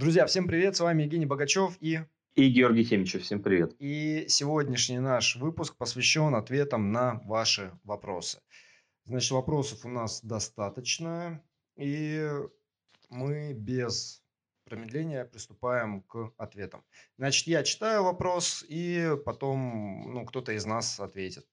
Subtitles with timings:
[0.00, 2.00] Друзья, всем привет, с вами Евгений Богачев и...
[2.34, 3.76] И Георгий Хемичев, всем привет.
[3.78, 8.40] И сегодняшний наш выпуск посвящен ответам на ваши вопросы.
[9.04, 11.42] Значит, вопросов у нас достаточно,
[11.76, 12.26] и
[13.10, 14.24] мы без
[14.64, 16.82] промедления приступаем к ответам.
[17.18, 21.46] Значит, я читаю вопрос, и потом ну, кто-то из нас ответит.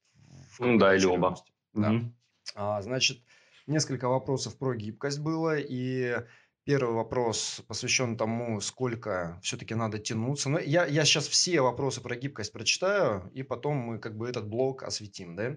[0.58, 1.36] Ну да, или оба.
[1.74, 1.90] Да.
[1.90, 2.14] Угу.
[2.54, 3.18] А, значит,
[3.66, 6.24] несколько вопросов про гибкость было, и
[6.68, 10.50] Первый вопрос посвящен тому, сколько все-таки надо тянуться.
[10.50, 14.46] Но я, я сейчас все вопросы про гибкость прочитаю, и потом мы как бы этот
[14.46, 15.56] блок осветим, да?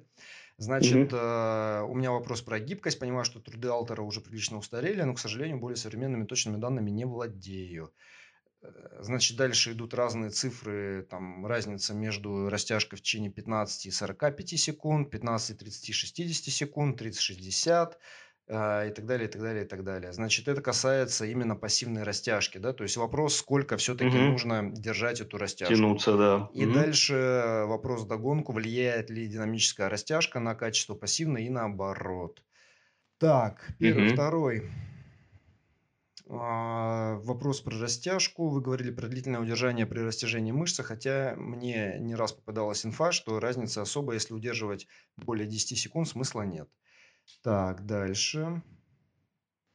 [0.56, 1.82] Значит, mm-hmm.
[1.82, 2.98] э, у меня вопрос про гибкость.
[2.98, 7.04] Понимаю, что труды Алтера уже прилично устарели, но, к сожалению, более современными точными данными не
[7.04, 7.92] владею.
[8.62, 8.70] Э,
[9.02, 15.12] значит, дальше идут разные цифры, там разница между растяжкой в течение 15 и 45 секунд,
[15.12, 18.00] 15 и 30 60 секунд, 30 60, а,
[18.48, 20.12] и так далее, и так далее, и так далее.
[20.12, 24.32] Значит, это касается именно пассивной растяжки, да, то есть вопрос, сколько все-таки угу.
[24.32, 25.74] нужно держать эту растяжку.
[25.74, 26.50] Тянуться, да.
[26.54, 26.74] И угу.
[26.74, 32.44] дальше вопрос догонку, влияет ли динамическая растяжка на качество пассивной и наоборот.
[33.20, 34.14] Так, первый, угу.
[34.16, 34.70] второй.
[36.34, 38.48] А, вопрос про растяжку.
[38.50, 43.40] Вы говорили про длительное удержание при растяжении мышцы, хотя мне не раз попадалась инфа, что
[43.40, 44.88] разница особая, если удерживать
[45.18, 46.70] более 10 секунд, смысла нет.
[47.44, 48.62] Так, дальше.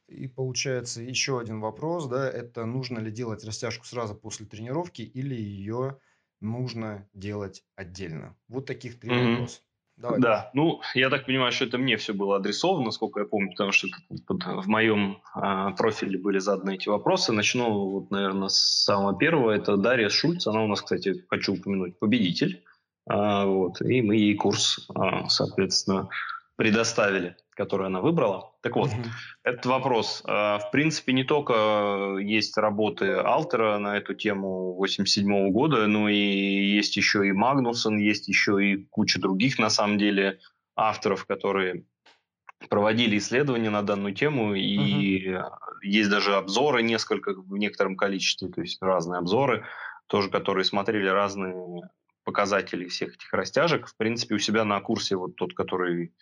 [0.07, 5.35] И получается еще один вопрос, да, это нужно ли делать растяжку сразу после тренировки или
[5.35, 5.99] ее
[6.39, 8.37] нужно делать отдельно?
[8.47, 9.31] Вот таких три mm-hmm.
[9.31, 9.59] вопроса.
[9.97, 10.19] Давай.
[10.19, 13.71] Да, ну, я так понимаю, что это мне все было адресовано, насколько я помню, потому
[13.71, 17.33] что в моем э, профиле были заданы эти вопросы.
[17.33, 19.49] Начну, вот, наверное, с самого первого.
[19.49, 20.45] Это Дарья Шульц.
[20.45, 22.63] Она у нас, кстати, хочу упомянуть, победитель.
[23.09, 26.09] А, вот, и мы ей курс, а, соответственно,
[26.57, 28.53] предоставили которую она выбрала.
[28.61, 29.07] Так вот, mm-hmm.
[29.43, 30.23] этот вопрос.
[30.25, 36.15] А, в принципе, не только есть работы Алтера на эту тему 87 года, но и
[36.15, 40.39] есть еще и Магнусон, есть еще и куча других, на самом деле,
[40.75, 41.83] авторов, которые
[42.69, 45.43] проводили исследования на данную тему, и uh
[45.83, 49.65] есть даже обзоры несколько в некотором количестве, то есть разные обзоры,
[50.07, 51.83] тоже которые смотрели разные
[52.23, 53.87] показатели всех этих растяжек.
[53.87, 56.13] В принципе, у себя на курсе вот тот, который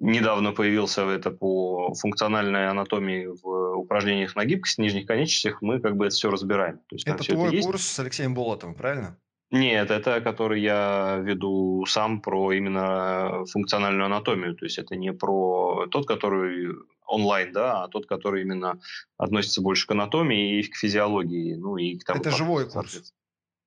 [0.00, 6.06] недавно появился это по функциональной анатомии в упражнениях на гибкость нижних конечностях, мы как бы
[6.06, 6.78] это все разбираем.
[6.88, 9.18] То есть, это твой это курс с Алексеем Болотовым, правильно?
[9.52, 14.56] Нет, это который я веду сам про именно функциональную анатомию.
[14.56, 16.74] То есть это не про тот, который
[17.06, 18.80] онлайн, да, а тот, который именно
[19.16, 21.54] относится больше к анатомии и к физиологии.
[21.54, 23.14] Ну, и к тому, это живой курс?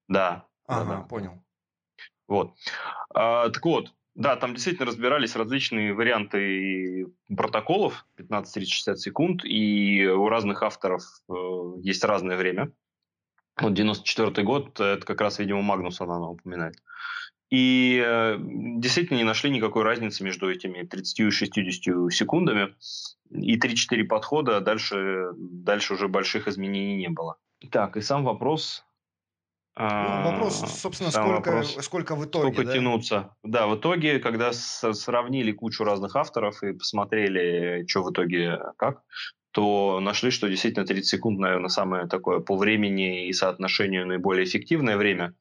[0.10, 0.48] Да.
[0.68, 1.02] Ага, да, да.
[1.04, 1.44] понял.
[2.28, 2.54] Вот.
[3.14, 7.08] А, так вот, да, там действительно разбирались различные варианты
[7.38, 11.34] протоколов, 15, 30, 60 секунд, и у разных авторов э,
[11.82, 12.70] есть разное время.
[13.62, 16.76] Вот 94 год, это как раз, видимо, Магнус она упоминает.
[17.50, 22.76] И э, действительно не нашли никакой разницы между этими 30 и 60 секундами.
[23.32, 27.38] И 3-4 подхода, дальше, дальше уже больших изменений не было.
[27.72, 28.84] Так, и сам вопрос
[29.80, 32.52] ну, вопрос, собственно, сколько, вопрос, сколько в итоге.
[32.52, 32.74] Сколько да?
[32.74, 33.36] тянуться.
[33.44, 39.04] Да, в итоге, когда сравнили кучу разных авторов и посмотрели, что в итоге как,
[39.52, 44.98] то нашли, что действительно 30 секунд, наверное, самое такое по времени и соотношению наиболее эффективное
[44.98, 45.34] время.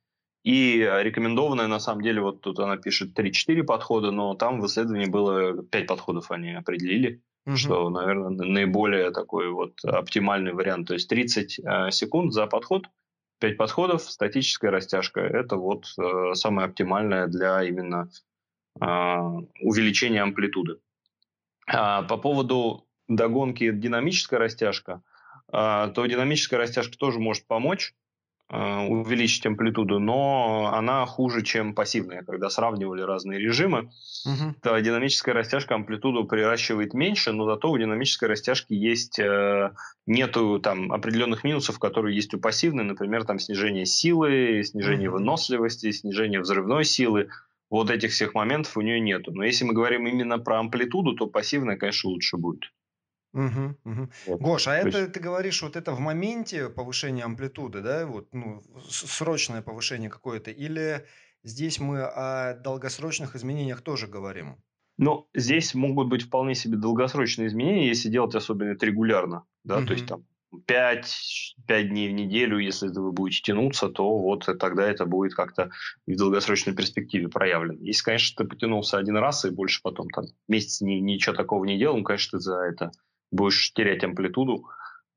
[0.45, 5.07] И рекомендованное, на самом деле, вот тут она пишет 3-4 подхода, но там в исследовании
[5.07, 7.57] было 5 подходов они определили, угу.
[7.57, 10.87] что, наверное, наиболее такой вот оптимальный вариант.
[10.87, 12.87] То есть 30 э, секунд за подход–
[13.39, 18.11] Пять подходов, статическая растяжка– это вот э, самое оптимальное для именно
[18.81, 20.79] э, увеличения амплитуды.
[21.69, 25.03] А по поводу догонки динамическая растяжка,
[25.53, 27.95] э, то динамическая растяжка тоже может помочь,
[28.51, 32.23] увеличить амплитуду, но она хуже, чем пассивная.
[32.23, 33.91] Когда сравнивали разные режимы,
[34.25, 34.55] угу.
[34.63, 39.73] то динамическая растяжка амплитуду приращивает меньше, но зато у динамической растяжки есть э,
[40.07, 45.19] нету там определенных минусов, которые есть у пассивной, например, там снижение силы, снижение угу.
[45.19, 47.29] выносливости, снижение взрывной силы.
[47.69, 49.31] Вот этих всех моментов у нее нету.
[49.31, 52.73] Но если мы говорим именно про амплитуду, то пассивная, конечно, лучше будет.
[53.39, 54.09] Угу, угу.
[54.27, 54.41] Вот.
[54.41, 59.63] Гош, а это ты говоришь, вот это в моменте повышения амплитуды, да, вот, ну, срочное
[59.63, 61.07] повышение какое-то, или
[61.45, 64.57] здесь мы о долгосрочных изменениях тоже говорим?
[64.97, 69.87] Ну, здесь могут быть вполне себе долгосрочные изменения, если делать особенно это регулярно, да, угу.
[69.87, 70.25] то есть там
[70.67, 75.71] 5, 5 дней в неделю, если вы будете тянуться, то вот тогда это будет как-то
[76.07, 77.79] в долгосрочной перспективе проявлено.
[77.83, 81.79] Если, конечно, ты потянулся один раз и больше потом там месяц ни, ничего такого не
[81.79, 82.91] делал, ну, конечно, ты за это
[83.31, 84.67] будешь терять амплитуду,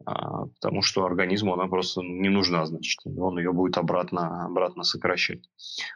[0.05, 5.49] а, потому что организму она просто не нужна, значит, он ее будет обратно, обратно сокращать.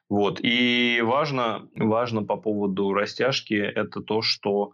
[0.09, 0.39] Вот.
[0.41, 4.73] И важно, важно по поводу растяжки это то, что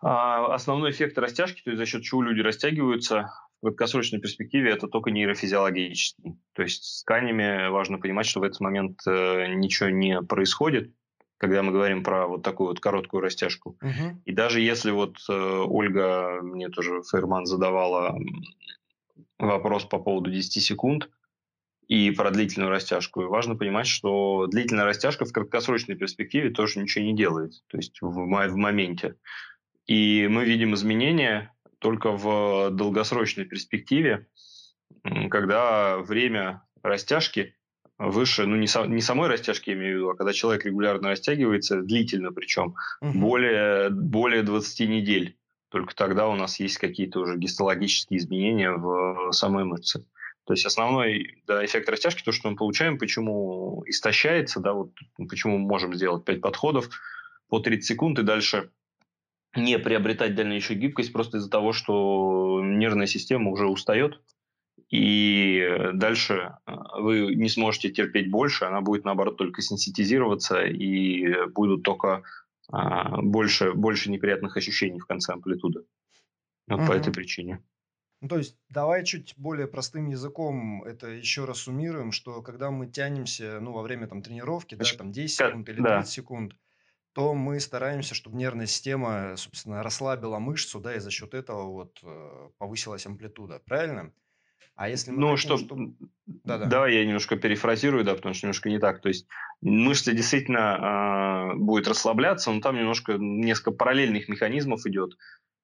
[0.00, 3.30] а, основной эффект растяжки, то есть за счет чего люди растягиваются,
[3.62, 6.38] в краткосрочной перспективе это только нейрофизиологический.
[6.54, 10.92] То есть с тканями важно понимать, что в этот момент э, ничего не происходит,
[11.38, 13.76] когда мы говорим про вот такую вот короткую растяжку.
[13.82, 14.22] Угу.
[14.24, 18.18] И даже если вот э, Ольга, мне тоже Фейерман задавала
[19.38, 21.10] вопрос по поводу 10 секунд
[21.88, 27.04] и про длительную растяжку, и важно понимать, что длительная растяжка в краткосрочной перспективе тоже ничего
[27.04, 29.14] не делает, то есть в, в моменте.
[29.86, 34.26] И мы видим изменения только в долгосрочной перспективе,
[35.30, 37.54] когда время растяжки
[37.98, 41.10] выше, ну не, со, не самой растяжки, я имею в виду, а когда человек регулярно
[41.10, 43.18] растягивается, длительно причем, угу.
[43.18, 45.36] более, более 20 недель.
[45.70, 50.04] Только тогда у нас есть какие-то уже гистологические изменения в самой мышце.
[50.44, 54.92] То есть основной да, эффект растяжки, то, что мы получаем, почему истощается, да, вот
[55.28, 56.88] почему мы можем сделать 5 подходов
[57.48, 58.70] по 30 секунд и дальше
[59.56, 64.20] не приобретать дальнейшую гибкость просто из-за того, что нервная система уже устает,
[64.88, 71.82] и дальше э, вы не сможете терпеть больше, она будет, наоборот, только синтезироваться, и будут
[71.82, 72.22] только
[72.68, 75.84] а, больше, больше неприятных ощущений в конце амплитуды.
[76.68, 76.88] Вот угу.
[76.88, 77.62] по этой причине.
[78.20, 82.86] Ну, то есть, давай чуть более простым языком это еще раз суммируем, что когда мы
[82.86, 86.02] тянемся, ну, во время там тренировки, Значит, да, там 10 секунд или 30 да.
[86.04, 86.52] секунд,
[87.12, 91.98] то мы стараемся, чтобы нервная система, собственно, расслабила мышцу, да, и за счет этого вот
[92.02, 94.12] э, повысилась амплитуда, правильно?
[94.74, 95.56] А если мы ну, хотим, что...
[95.58, 95.94] чтобы...
[96.26, 96.66] Да, да.
[96.66, 99.00] Давай я немножко перефразирую, да, потому что немножко не так.
[99.00, 99.26] То есть
[99.62, 105.16] мышца действительно э, будет расслабляться, но там немножко несколько параллельных механизмов идет.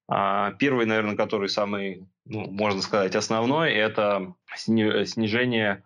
[0.07, 5.83] А, первый, наверное, который самый, ну, можно сказать, основной, это снижение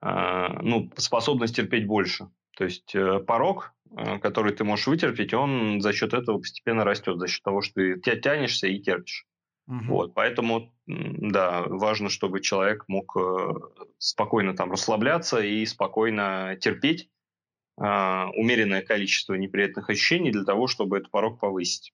[0.00, 2.28] э, ну, способность терпеть больше.
[2.56, 7.18] То есть э, порог Э, который ты можешь вытерпеть, он за счет этого постепенно растет,
[7.18, 9.26] за счет того, что ты тянешься и терпишь.
[9.68, 9.84] Угу.
[9.88, 13.54] Вот, поэтому, да, важно, чтобы человек мог э,
[13.98, 17.08] спокойно там расслабляться и спокойно терпеть
[17.78, 21.92] э, умеренное количество неприятных ощущений для того, чтобы этот порог повысить.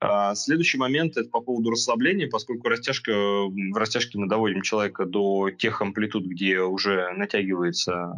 [0.00, 5.50] А следующий момент это по поводу расслабления, поскольку растяжка, в растяжке мы доводим человека до
[5.50, 8.14] тех амплитуд, где уже натягивается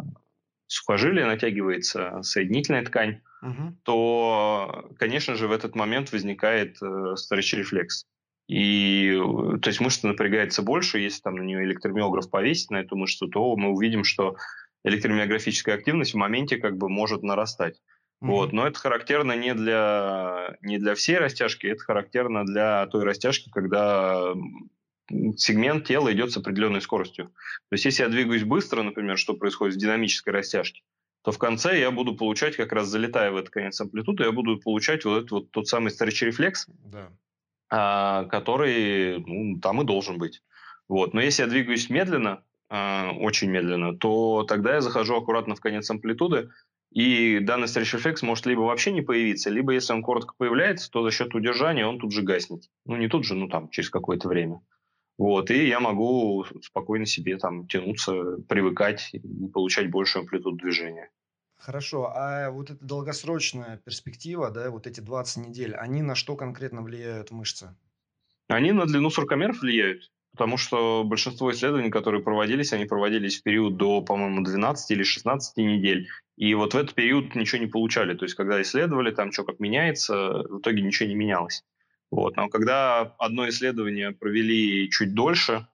[0.67, 3.77] сухожилие, натягивается соединительная ткань, угу.
[3.85, 8.07] то, конечно же, в этот момент возникает э, рефлекс.
[8.49, 12.97] И, э, то есть мышца напрягается больше, если там на нее электромиограф повесить на эту
[12.97, 14.37] мышцу, то мы увидим, что
[14.85, 17.75] электромиографическая активность в моменте как бы может нарастать.
[17.75, 18.29] Mm-hmm.
[18.29, 23.51] Вот, но это характерно не для, не для всей растяжки, это характерно для той растяжки,
[23.51, 24.33] когда
[25.37, 27.27] сегмент тела идет с определенной скоростью.
[27.27, 30.83] То есть, если я двигаюсь быстро, например, что происходит в динамической растяжке,
[31.23, 34.59] то в конце я буду получать, как раз залетая в этот конец амплитуды, я буду
[34.59, 37.11] получать вот этот вот тот самый stretch рефлекс, да.
[37.71, 40.43] А, который ну, там и должен быть.
[40.89, 41.15] Вот.
[41.15, 45.91] Но если я двигаюсь медленно, а, очень медленно, то тогда я захожу аккуратно в конец
[45.91, 46.51] амплитуды,
[46.93, 51.11] и данный рефлекс может либо вообще не появиться, либо если он коротко появляется, то за
[51.11, 52.63] счет удержания он тут же гаснет.
[52.85, 54.61] Ну, не тут же, ну там, через какое-то время.
[55.19, 61.11] Вот, и я могу спокойно себе там тянуться, привыкать и получать большую амплитуду движения.
[61.59, 66.83] Хорошо, а вот эта долгосрочная перспектива, да, вот эти 20 недель, они на что конкретно
[66.83, 67.75] влияют мышцы?
[68.49, 73.77] Они на длину саркомеров влияют, потому что большинство исследований, которые проводились, они проводились в период
[73.77, 76.09] до, по-моему, 12 или 16 недель.
[76.37, 78.15] И вот в этот период ничего не получали.
[78.15, 81.65] То есть, когда исследовали, там что как меняется, в итоге ничего не менялось.
[82.11, 82.37] Вот.
[82.37, 85.67] Но когда одно исследование провели чуть дольше,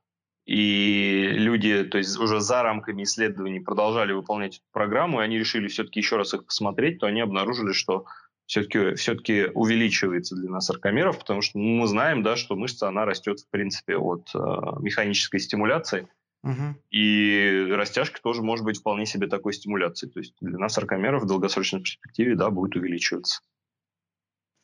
[0.45, 5.69] и люди, то есть уже за рамками исследований продолжали выполнять эту программу, и они решили
[5.69, 8.07] все-таки еще раз их посмотреть, то они обнаружили, что
[8.47, 13.41] все-таки все увеличивается длина саркомеров, потому что ну, мы знаем, да, что мышца, она растет,
[13.41, 14.39] в принципе, от э,
[14.81, 16.09] механической стимуляции,
[16.43, 16.77] угу.
[16.91, 20.13] и растяжка тоже может быть вполне себе такой стимуляцией.
[20.13, 23.43] То есть длина саркомеров в долгосрочной перспективе, да, будет увеличиваться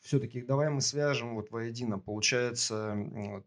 [0.09, 1.99] все-таки давай мы свяжем вот воедино.
[1.99, 2.97] Получается,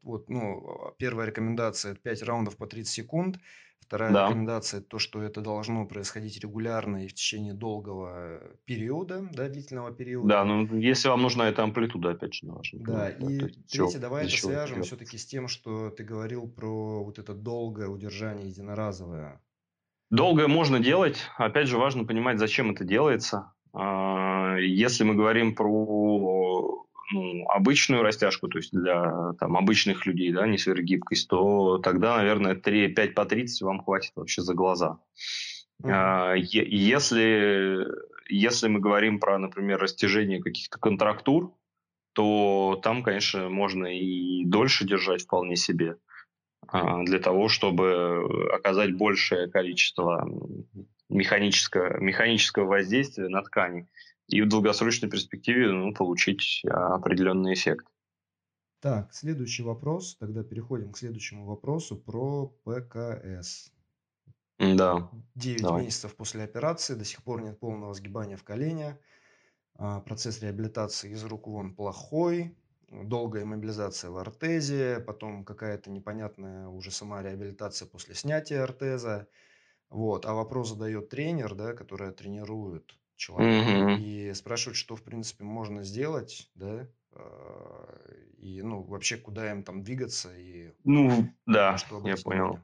[0.03, 3.39] вот, ну, первая рекомендация– это 5 раундов по 30 секунд.
[3.79, 4.27] Вторая да.
[4.27, 10.27] рекомендация– то, что это должно происходить регулярно и в течение долгого периода, да, длительного периода.
[10.27, 12.79] Да, ну, если вам нужна эта амплитуда, опять же, важно.
[12.85, 17.17] Да, и да, третье, давай это свяжем все-таки с тем, что ты говорил про вот
[17.17, 19.41] это долгое удержание единоразовое.
[20.11, 21.17] Долгое можно делать.
[21.37, 23.51] Опять же, важно понимать, зачем это делается.
[23.73, 30.47] А, если мы говорим про ну, обычную растяжку, то есть для там, обычных людей, да,
[30.47, 34.99] не сверхгибкость, то тогда, наверное, 3, 5 по 30 вам хватит вообще за глаза.
[35.83, 36.37] Mm-hmm.
[36.37, 37.85] Если,
[38.29, 41.53] если мы говорим про, например, растяжение каких-то контрактур,
[42.13, 45.97] то там, конечно, можно и дольше держать вполне себе
[46.67, 50.27] а, для того, чтобы оказать большее количество
[51.11, 53.87] механического, механического воздействия на ткани
[54.27, 57.85] и в долгосрочной перспективе ну, получить определенный эффект.
[58.79, 60.15] Так, следующий вопрос.
[60.15, 63.71] Тогда переходим к следующему вопросу про ПКС.
[64.57, 65.09] Да.
[65.35, 65.85] 9 давай.
[65.85, 68.99] месяцев после операции, до сих пор нет полного сгибания в колене.
[69.75, 72.55] А, процесс реабилитации из рук вон плохой,
[72.89, 79.27] долгая мобилизация в ортезе, потом какая-то непонятная уже сама реабилитация после снятия ортеза.
[79.91, 80.25] Вот.
[80.25, 83.91] А вопрос задает тренер, да, который тренирует человека, Мгм.
[83.91, 87.99] и спрашивает, что, в принципе, можно сделать, да, а,
[88.37, 92.59] и, ну, вообще, куда им там двигаться, и Ну, да, я понял.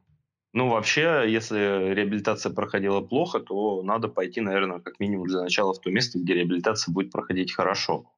[0.53, 5.79] Ну, вообще, если реабилитация проходила плохо, то надо пойти, наверное, как минимум для начала в
[5.81, 8.11] то место, где реабилитация будет проходить хорошо.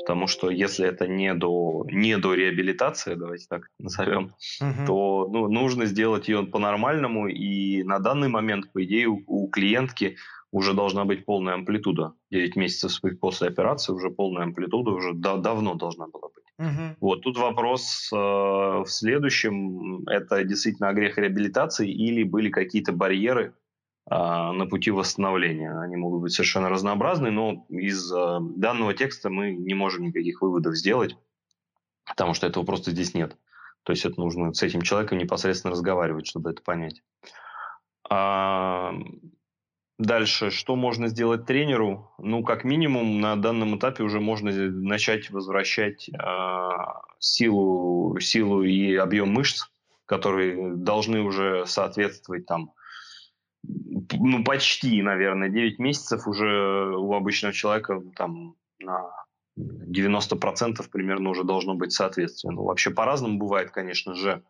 [0.00, 4.86] Потому что если это не до, не до реабилитации, давайте так назовем, Мгм.
[4.86, 7.28] то ну, нужно сделать ее по-нормальному.
[7.28, 10.16] И на данный момент, по идее, у, у клиентки
[10.52, 12.14] уже должна быть полная амплитуда.
[12.30, 16.44] 9 месяцев после операции уже полная амплитуда уже да, давно должна была быть.
[16.58, 16.96] Мгм.
[17.00, 20.06] Вот тут вопрос э, в следующем.
[20.08, 23.54] Это действительно грех реабилитации или были какие-то барьеры
[24.08, 25.78] на пути восстановления?
[25.80, 30.76] Они могут быть совершенно разнообразны, но из э, данного текста мы не можем никаких выводов
[30.76, 31.16] сделать,
[32.06, 33.36] потому что этого просто здесь нет.
[33.82, 37.02] То есть это нужно с этим человеком непосредственно разговаривать, чтобы это понять.
[38.08, 38.94] А,
[40.00, 42.10] Дальше, что можно сделать тренеру?
[42.16, 46.68] Ну, как минимум, на данном этапе уже можно начать возвращать э,
[47.18, 49.66] силу, силу и объем мышц,
[50.06, 52.72] которые должны уже соответствовать там,
[53.62, 59.10] ну, почти, наверное, 9 месяцев уже у обычного человека там на
[59.58, 62.52] 90% примерно уже должно быть соответствие.
[62.52, 64.42] Ну, вообще по-разному бывает, конечно же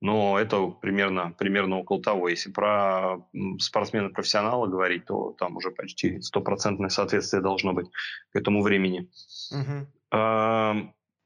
[0.00, 2.28] но это примерно, примерно около того.
[2.28, 3.18] Если про
[3.58, 7.88] спортсмена-профессионала говорить, то там уже почти стопроцентное соответствие должно быть
[8.30, 9.10] к этому времени.
[9.50, 9.86] Угу.
[10.12, 10.76] А,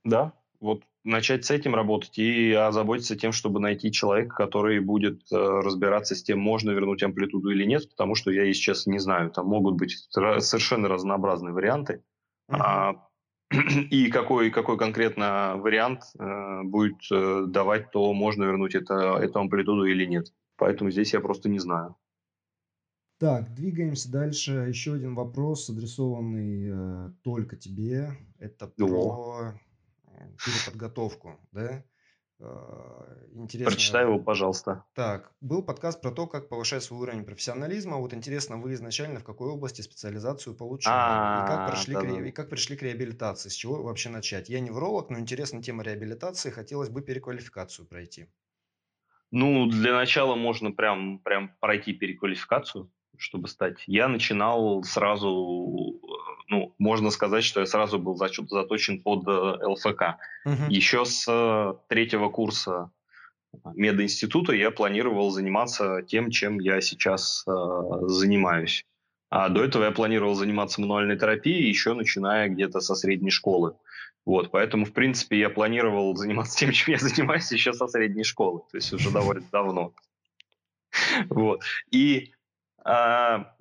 [0.05, 5.37] да, вот начать с этим работать и озаботиться тем, чтобы найти человека, который будет э,
[5.37, 9.31] разбираться с тем, можно вернуть амплитуду или нет, потому что я, если честно, не знаю.
[9.31, 12.05] Там могут быть совершенно разнообразные варианты.
[12.49, 12.57] Uh-huh.
[12.61, 13.09] А
[13.91, 19.85] и какой, какой конкретно вариант э, будет э, давать, то можно вернуть это, эту амплитуду
[19.85, 20.33] или нет.
[20.57, 21.97] Поэтому здесь я просто не знаю.
[23.19, 24.67] Так, двигаемся дальше.
[24.69, 28.13] Еще один вопрос, адресованный э, только тебе.
[28.39, 29.72] Это про э,
[30.45, 31.85] переподготовку, да?
[32.41, 33.71] Э, интересно.
[33.71, 34.85] Прочитай его, пожалуйста.
[34.95, 37.99] Так, был подкаст про то, как повышать свой уровень профессионализма.
[37.99, 40.93] Вот интересно, вы изначально в какой области специализацию получили?
[40.93, 43.49] И как, прошли к, и как пришли к реабилитации?
[43.49, 44.49] С чего вообще начать?
[44.49, 46.51] Я невролог, но интересна тема реабилитации.
[46.51, 48.27] Хотелось бы переквалификацию пройти.
[49.31, 53.83] Ну, для начала можно прям, прям пройти переквалификацию, чтобы стать.
[53.87, 56.01] Я начинал сразу
[56.53, 60.19] ну, можно сказать, что я сразу был заточен под э, ЛФК.
[60.45, 60.69] Угу.
[60.69, 62.91] Еще с э, третьего курса
[63.75, 67.53] мединститута я планировал заниматься тем, чем я сейчас э,
[68.03, 68.85] занимаюсь.
[69.31, 73.75] А до этого я планировал заниматься мануальной терапией, еще начиная где-то со средней школы.
[74.27, 78.61] Вот, поэтому, в принципе, я планировал заниматься тем, чем я занимаюсь еще со средней школы,
[78.71, 79.95] то есть уже довольно давно.
[81.31, 81.63] Вот.
[81.91, 82.33] И
[82.85, 83.55] а,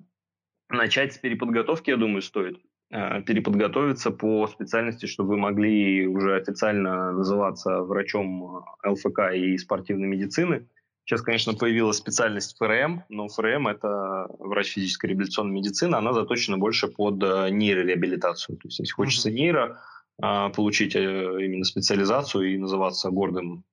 [0.68, 2.60] начать с переподготовки, я думаю, стоит.
[2.94, 10.08] Э, переподготовиться по специальности, чтобы вы могли уже официально называться врачом э, ЛФК и спортивной
[10.08, 10.68] медицины.
[11.04, 16.86] Сейчас, конечно, появилась специальность ФРМ, но ФРМ– это врач физической реабилитационной медицины, она заточена больше
[16.86, 18.58] под э, нейрореабилитацию.
[18.58, 19.78] То есть, если хочется нейро, а,
[20.22, 23.64] получить именно специализацию и называться гордым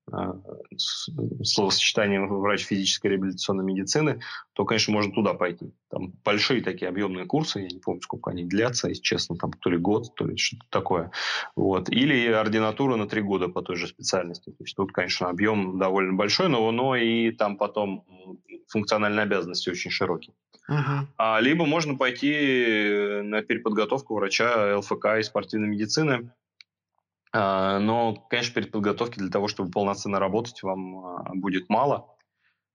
[1.43, 4.21] словосочетанием врач физической реабилитационной медицины,
[4.53, 5.71] то, конечно, можно туда пойти.
[5.91, 9.69] Там большие такие объемные курсы, я не помню, сколько они длятся, если честно, там то
[9.69, 11.11] ли год, то ли что-то такое.
[11.55, 11.89] Вот.
[11.89, 14.49] Или ординатура на три года по той же специальности.
[14.49, 18.05] То есть тут, конечно, объем довольно большой, но, но и там потом
[18.67, 20.33] функциональные обязанности очень широкие.
[20.69, 21.07] Uh-huh.
[21.17, 26.38] А, либо можно пойти на переподготовку врача ЛФК и спортивной медицины, а,
[27.33, 32.15] но, конечно, перед подготовкой для того, чтобы полноценно работать, вам а, будет мало.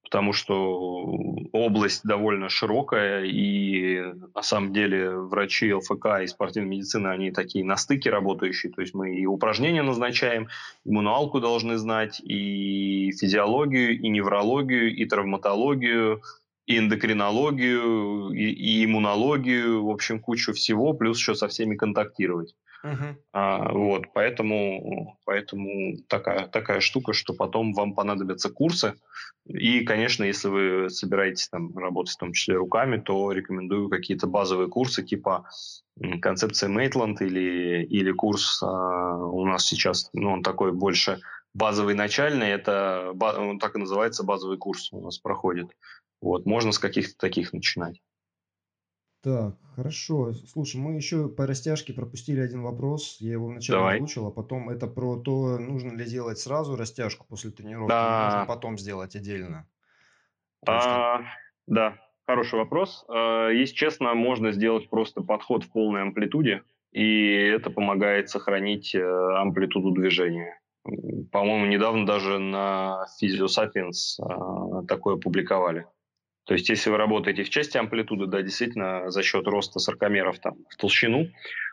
[0.04, 1.18] потому что
[1.52, 4.00] область довольно широкая, и
[4.34, 8.94] на самом деле врачи ЛФК и спортивной медицины, они такие на стыке работающие, то есть
[8.94, 10.48] мы и упражнения назначаем,
[10.84, 16.22] и мануалку должны знать, и физиологию, и неврологию, и травматологию,
[16.66, 22.54] и эндокринологию, и, и иммунологию, в общем, кучу всего, плюс еще со всеми контактировать.
[22.84, 23.16] Uh-huh.
[23.32, 28.94] А, вот, поэтому, поэтому такая, такая штука, что потом вам понадобятся курсы.
[29.46, 34.68] И, конечно, если вы собираетесь там работать в том числе руками, то рекомендую какие-то базовые
[34.68, 35.46] курсы типа
[36.20, 41.20] концепция Мейтланд или, или курс а, у нас сейчас, ну, он такой больше
[41.54, 45.68] базовый начальный, это он так и называется базовый курс у нас проходит.
[46.20, 48.00] Вот, можно с каких-то таких начинать.
[49.24, 50.34] Так, хорошо.
[50.34, 53.16] Слушай, мы еще по растяжке пропустили один вопрос.
[53.20, 53.96] Я его вначале Давай.
[53.96, 58.24] озвучил, а потом это про то, нужно ли делать сразу растяжку после тренировки, да.
[58.24, 59.66] можно потом сделать отдельно.
[60.66, 61.22] А,
[61.66, 63.06] да, хороший вопрос.
[63.08, 69.02] А, если честно, можно сделать просто подход в полной амплитуде, и это помогает сохранить э,
[69.02, 70.60] амплитуду движения.
[71.32, 75.86] По-моему, недавно даже на Physioscience а, такое публиковали.
[76.44, 80.56] То есть, если вы работаете в части амплитуды, да, действительно, за счет роста саркомеров там,
[80.68, 81.28] в толщину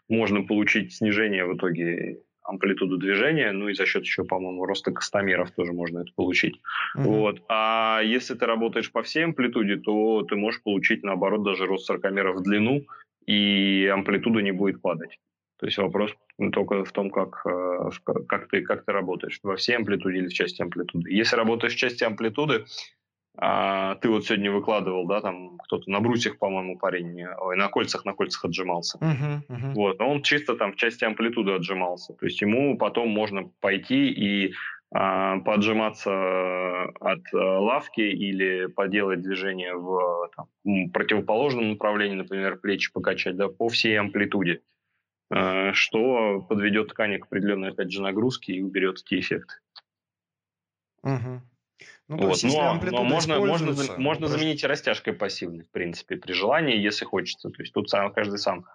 [0.07, 5.51] можно получить снижение в итоге амплитуды движения, ну и за счет еще, по-моему, роста костомеров
[5.51, 6.55] тоже можно это получить.
[6.97, 7.03] Uh-huh.
[7.03, 7.43] Вот.
[7.49, 12.37] А если ты работаешь по всей амплитуде, то ты можешь получить, наоборот, даже рост саркомеров
[12.37, 12.85] в длину,
[13.27, 15.19] и амплитуда не будет падать.
[15.59, 16.11] То есть вопрос
[16.53, 17.89] только в том, как, э,
[18.27, 21.13] как, ты, как ты работаешь, во всей амплитуде или в части амплитуды.
[21.13, 22.65] Если работаешь в части амплитуды,
[23.37, 28.03] а, ты вот сегодня выкладывал, да, там кто-то на брусьях, по-моему, парень, ой, на кольцах,
[28.05, 28.97] на кольцах отжимался.
[28.97, 29.73] Uh-huh, uh-huh.
[29.73, 32.13] Вот, но он чисто там в части амплитуды отжимался.
[32.13, 34.53] То есть ему потом можно пойти и
[34.93, 36.11] а, поджиматься
[36.99, 43.69] от а, лавки или поделать движение в там, противоположном направлении, например, плечи покачать, да, по
[43.69, 44.61] всей амплитуде,
[45.29, 49.55] а, что подведет ткань к определенной, опять же, нагрузке и уберет эти эффекты.
[51.03, 51.41] Угу.
[52.11, 52.43] Ну, вот.
[52.43, 57.49] есть, но, но можно, можно, можно заменить растяжкой пассивной, в принципе, при желании, если хочется.
[57.49, 58.65] То есть тут сам, каждый сам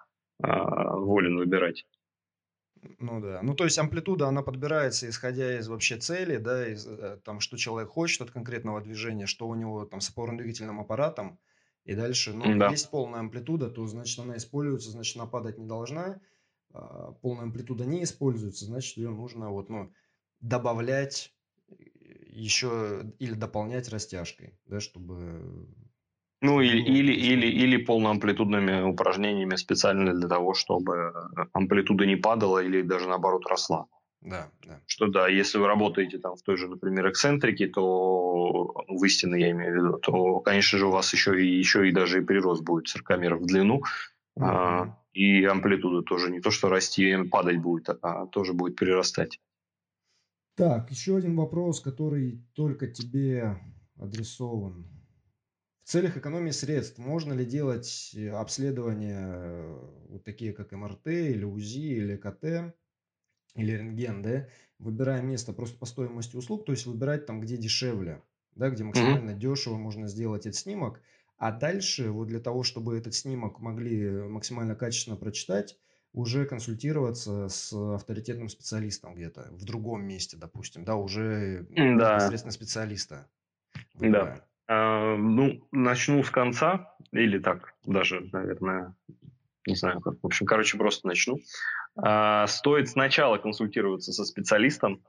[0.43, 1.85] э, волен выбирать.
[2.97, 3.41] Ну да.
[3.43, 7.57] Ну, то есть амплитуда, она подбирается, исходя из вообще цели, да, из, э, там, что
[7.57, 11.37] человек хочет от конкретного движения, что у него там с опорно-двигательным аппаратом.
[11.85, 12.69] И дальше, ну, да.
[12.69, 16.19] есть полная амплитуда, то, значит, она используется, значит, она падать не должна.
[16.73, 19.93] А полная амплитуда не используется, значит, ее нужно вот, ну,
[20.41, 21.36] добавлять
[22.37, 25.67] еще или дополнять растяжкой, да, чтобы...
[26.39, 31.11] Ну, или, или, или, или полноамплитудными упражнениями специально для того, чтобы
[31.51, 33.87] амплитуда не падала или даже наоборот росла.
[34.21, 34.81] Да, да.
[34.85, 39.35] Что да, если вы работаете там в той же, например, эксцентрике, то ну, в истинно
[39.35, 42.25] я имею в виду, то, конечно же, у вас еще и, еще и даже и
[42.25, 43.81] прирост будет циркомеров в длину,
[44.37, 44.43] mm-hmm.
[44.43, 49.39] а, и амплитуда тоже не то, что расти, падать будет, а тоже будет прирастать.
[50.57, 53.59] Так, еще один вопрос, который только тебе
[53.95, 54.87] адресован.
[55.83, 61.43] В целях экономии средств можно ли делать э, обследования э, вот такие, как МРТ или
[61.43, 62.73] УЗИ или КТ
[63.53, 64.47] или рентген, да,
[64.79, 68.23] выбирая место просто по стоимости услуг, то есть выбирать там, где дешевле,
[68.55, 69.39] да, где максимально mm-hmm.
[69.39, 71.01] дешево можно сделать этот снимок,
[71.37, 75.77] а дальше вот для того, чтобы этот снимок могли максимально качественно прочитать,
[76.17, 82.15] уже консультироваться с авторитетным специалистом где-то в другом месте, допустим, да, уже да.
[82.15, 83.27] непосредственно специалиста.
[83.93, 84.43] Да.
[84.67, 88.95] А, ну, начну с конца, или так, даже, наверное,
[89.67, 90.15] не знаю как.
[90.21, 91.37] В общем, короче, просто начну.
[91.95, 95.03] А, стоит сначала консультироваться со специалистом,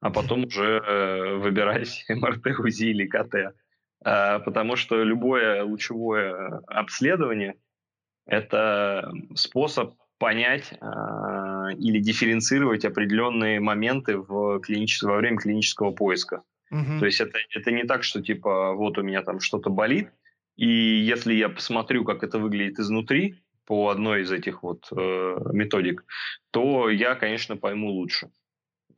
[0.00, 3.56] а потом уже э, выбирать МРТ, УЗИ или КТ.
[4.04, 7.56] А, потому что любое лучевое обследование–
[8.26, 15.02] это способ понять э, или дифференцировать определенные моменты в клинич...
[15.02, 16.42] во время клинического поиска.
[16.70, 16.98] Угу.
[17.00, 20.10] То есть это, это не так, что типа вот у меня там что-то болит,
[20.56, 26.04] и если я посмотрю, как это выглядит изнутри по одной из этих вот э, методик,
[26.50, 28.30] то я, конечно, пойму лучше.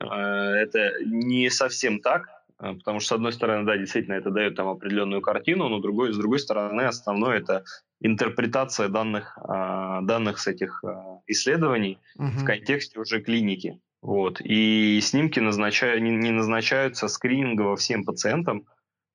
[0.01, 4.69] Э, это не совсем так, потому что, с одной стороны, да, действительно, это дает там
[4.69, 7.65] определенную картину, но другой, с другой стороны, основное это
[8.01, 12.29] интерпретация данных, а, данных с этих а, исследований угу.
[12.29, 13.81] в контексте уже клиники.
[14.03, 14.41] Вот.
[14.41, 18.67] И снимки назначаю, не, не назначаются скринингово всем пациентам,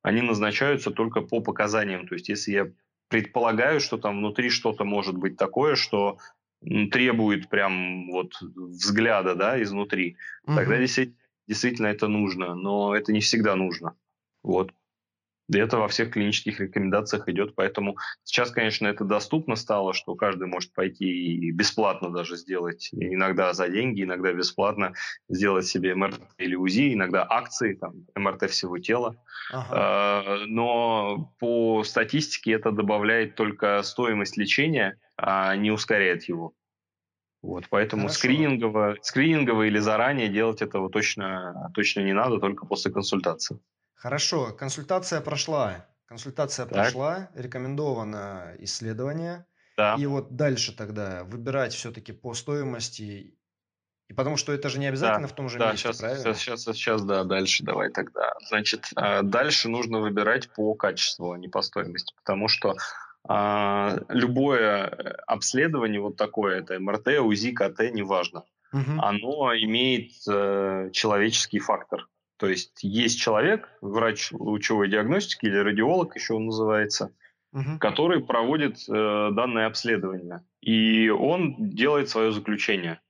[0.02, 2.06] они назначаются только по показаниям.
[2.08, 2.66] То есть если я
[3.08, 6.18] предполагаю, что там внутри что-то может быть такое, что
[6.90, 10.56] требует прям вот взгляда да, изнутри, угу.
[10.56, 11.18] тогда действительно,
[11.52, 13.94] действительно это нужно, но это не всегда нужно.
[14.42, 14.72] Вот.
[15.52, 20.46] И это во всех клинических рекомендациях идет, поэтому сейчас, конечно, это доступно стало, что каждый
[20.46, 24.94] может пойти и бесплатно даже сделать, иногда за деньги, иногда бесплатно
[25.28, 29.16] сделать себе МРТ или УЗИ, иногда акции, там, МРТ всего тела.
[29.52, 29.68] Ага.
[29.72, 36.54] А, но по статистике это добавляет только стоимость лечения, а не ускоряет его.
[37.42, 43.58] Вот, поэтому скринингово, скринингово или заранее делать этого точно, точно не надо, только после консультации.
[43.94, 45.86] Хорошо, консультация прошла.
[46.06, 46.74] Консультация так.
[46.74, 49.46] прошла, рекомендовано исследование.
[49.76, 49.96] Да.
[49.98, 53.34] И вот дальше тогда выбирать все-таки по стоимости.
[54.08, 56.34] И потому что это же не обязательно да, в том же да, месте, сейчас, правильно?
[56.34, 58.34] Сейчас, сейчас, сейчас, да, дальше давай тогда.
[58.48, 62.14] Значит, а, дальше нужно выбирать по качеству, а не по стоимости.
[62.16, 62.74] Потому что
[63.28, 69.00] а, любое э, обследование вот такое, это МРТ, УЗИ, КТ, неважно, угу.
[69.00, 72.08] оно имеет э, человеческий фактор.
[72.38, 77.14] То есть есть человек, врач лучевой диагностики или радиолог еще он называется,
[77.52, 77.78] угу.
[77.78, 80.40] который проводит э, данное обследование.
[80.60, 83.00] И он делает свое заключение.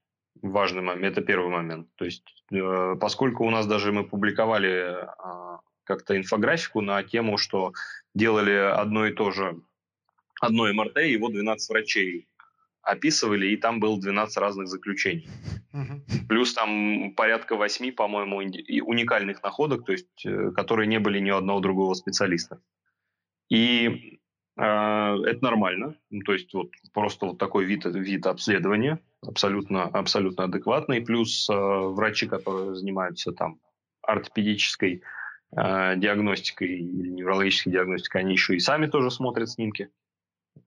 [0.43, 1.89] Важный момент, это первый момент.
[1.95, 5.07] То есть, э, поскольку у нас даже мы публиковали э,
[5.85, 7.73] как-то инфографику на тему, что
[8.15, 9.63] делали одно и то же,
[10.43, 12.29] одно МРТ, его 12 врачей
[12.83, 15.29] описывали, и там было 12 разных заключений.
[15.73, 16.27] Угу.
[16.29, 21.37] Плюс там порядка 8, по-моему, уникальных находок, то есть, э, которые не были ни у
[21.37, 22.61] одного другого специалиста.
[23.49, 24.19] И
[24.57, 25.95] э, это нормально.
[26.11, 31.01] Ну, то есть вот просто вот такой вид, вид обследования абсолютно, абсолютно адекватный.
[31.01, 33.61] Плюс э, врачи, которые занимаются там
[34.03, 35.03] ортопедической
[35.57, 39.89] э, диагностикой или неврологической диагностикой, они еще и сами тоже смотрят снимки.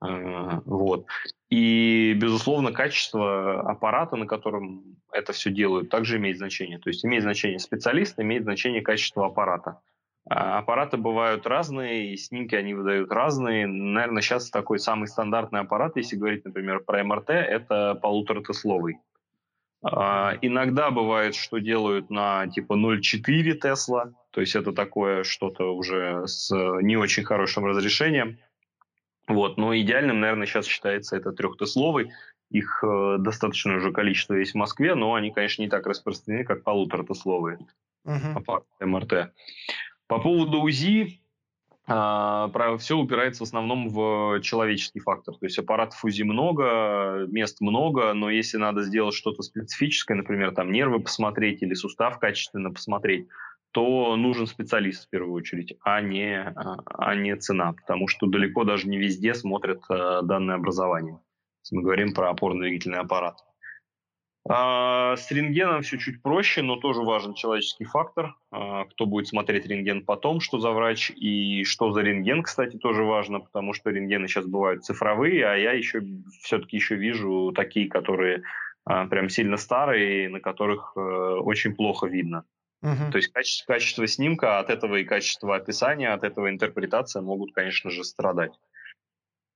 [0.02, 1.06] Э, вот.
[1.50, 6.78] И, безусловно, качество аппарата, на котором это все делают, также имеет значение.
[6.78, 9.80] То есть имеет значение специалист, имеет значение качество аппарата.
[10.28, 13.66] А аппараты бывают разные, и снимки они выдают разные.
[13.66, 18.98] Наверное, сейчас такой самый стандартный аппарат, если говорить, например, про МРТ, это полуторатесловый.
[19.84, 26.26] А, иногда бывает, что делают на типа 0,4 Тесла, то есть это такое что-то уже
[26.26, 26.50] с
[26.82, 28.38] не очень хорошим разрешением.
[29.28, 32.12] Вот, но идеальным, наверное, сейчас считается это трехтесловый.
[32.50, 36.62] Их э, достаточное уже количество есть в Москве, но они, конечно, не так распространены, как
[36.62, 37.58] полуторатесловые
[38.06, 38.62] uh-huh.
[38.80, 39.32] МРТ.
[40.06, 41.20] По поводу УЗИ,
[41.88, 45.34] э, все упирается в основном в человеческий фактор.
[45.34, 50.70] То есть аппаратов УЗИ много, мест много, но если надо сделать что-то специфическое, например, там
[50.70, 53.26] нервы посмотреть или сустав качественно посмотреть,
[53.76, 58.88] то нужен специалист в первую очередь, а не, а не цена, потому что далеко даже
[58.88, 61.20] не везде смотрят э, данное образование,
[61.70, 63.36] мы говорим про опорно-двигательный аппарат.
[64.48, 68.34] А, с рентгеном все чуть проще, но тоже важен человеческий фактор.
[68.50, 73.02] А, кто будет смотреть рентген потом, что за врач и что за рентген, кстати, тоже
[73.02, 76.02] важно, потому что рентгены сейчас бывают цифровые, а я еще
[76.40, 78.42] все-таки еще вижу такие, которые
[78.86, 82.46] а, прям сильно старые, на которых э, очень плохо видно.
[82.86, 83.10] Угу.
[83.10, 87.90] То есть качество, качество снимка от этого и качество описания, от этого интерпретация могут, конечно
[87.90, 88.52] же, страдать.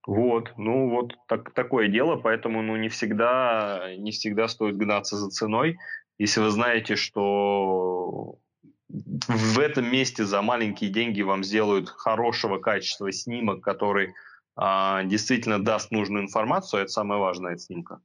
[0.05, 5.29] Вот, ну вот так, такое дело, поэтому ну, не, всегда, не всегда стоит гнаться за
[5.31, 5.79] ценой.
[6.19, 8.38] Если вы знаете, что
[8.88, 14.12] в этом месте за маленькие деньги вам сделают хорошего качества снимок, который
[14.57, 18.01] а, действительно даст нужную информацию, это самое важное от снимка,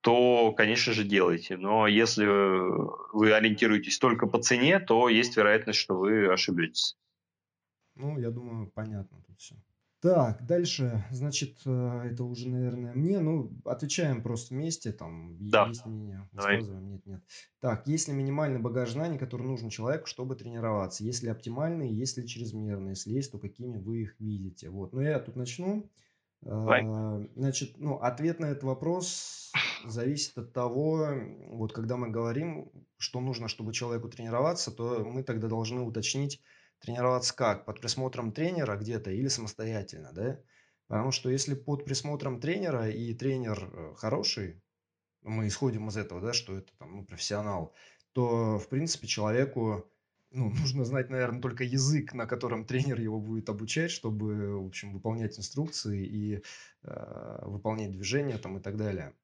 [0.00, 1.56] то, конечно же, делайте.
[1.56, 6.96] Но если вы ориентируетесь только по цене, то есть вероятность, что вы ошибетесь.
[7.94, 9.56] Ну, я думаю, понятно тут все.
[10.00, 13.20] Так, дальше, значит, э, это уже, наверное, мне.
[13.20, 15.66] Ну, отвечаем просто вместе, там, да.
[15.66, 17.22] есть мнение, высказываем, нет, нет.
[17.60, 21.04] Так, есть ли минимальный багаж знаний, который нужен человеку, чтобы тренироваться?
[21.04, 22.92] Есть ли оптимальный, есть ли чрезмерный?
[22.92, 24.70] Если есть, то какими вы их видите?
[24.70, 25.90] Вот, ну, я тут начну.
[26.40, 26.82] Давай.
[26.86, 29.52] А, значит, ну, ответ на этот вопрос
[29.86, 31.08] зависит от того,
[31.48, 36.40] вот когда мы говорим, что нужно, чтобы человеку тренироваться, то мы тогда должны уточнить,
[36.80, 37.64] тренироваться как?
[37.64, 40.40] Под присмотром тренера где-то или самостоятельно, да?
[40.88, 44.60] Потому что если под присмотром тренера и тренер э, хороший,
[45.22, 47.74] мы исходим из этого, да, что это там, ну, профессионал,
[48.12, 49.88] то, в принципе, человеку
[50.30, 54.92] ну, нужно знать, наверное, только язык, на котором тренер его будет обучать, чтобы, в общем,
[54.92, 56.42] выполнять инструкции и
[56.82, 59.14] э, выполнять движения там и так далее.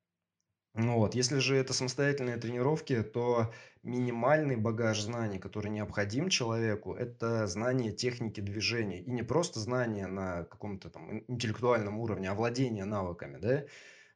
[0.79, 3.51] Ну вот, если же это самостоятельные тренировки, то
[3.83, 9.01] минимальный багаж знаний, который необходим человеку, это знание техники движения.
[9.01, 13.65] И не просто знание на каком-то там интеллектуальном уровне, а владение навыками, да.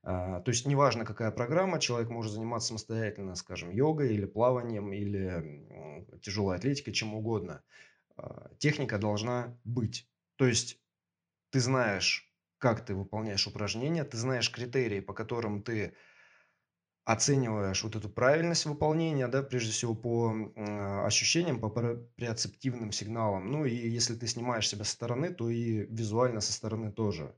[0.03, 6.19] А, то есть неважно, какая программа, человек может заниматься самостоятельно, скажем, йогой или плаванием, или
[6.21, 7.63] тяжелой атлетикой, чем угодно.
[8.17, 10.11] а, техника должна быть.
[10.37, 10.81] То есть
[11.51, 15.95] ты знаешь, как ты выполняешь упражнения, ты знаешь критерии, по которым ты
[17.13, 23.51] оцениваешь вот эту правильность выполнения, да, прежде всего по э, ощущениям, по преоцептивным сигналам.
[23.51, 27.35] Ну и если ты снимаешь себя со стороны, то и визуально со стороны тоже.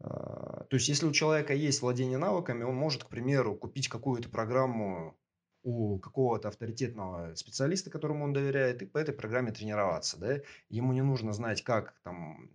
[0.00, 4.28] А, то есть, если у человека есть владение навыками, он может, к примеру, купить какую-то
[4.28, 5.16] программу
[5.62, 10.18] у какого-то авторитетного специалиста, которому он доверяет, и по этой программе тренироваться.
[10.18, 10.40] Да?
[10.68, 12.50] Ему не нужно знать, как там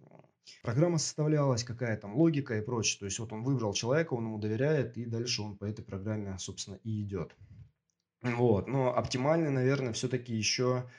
[0.64, 3.00] программа составлялась, какая там логика и прочее.
[3.00, 6.38] То есть вот он выбрал человека, он ему доверяет, и дальше он по этой программе,
[6.38, 7.36] собственно, и идет.
[8.22, 8.68] Вот.
[8.68, 10.90] Но оптимальный, наверное, все-таки еще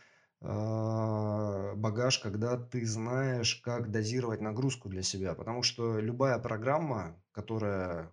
[0.41, 5.35] а, багаж, когда ты знаешь, как дозировать нагрузку для себя.
[5.35, 8.13] Потому что любая программа, которая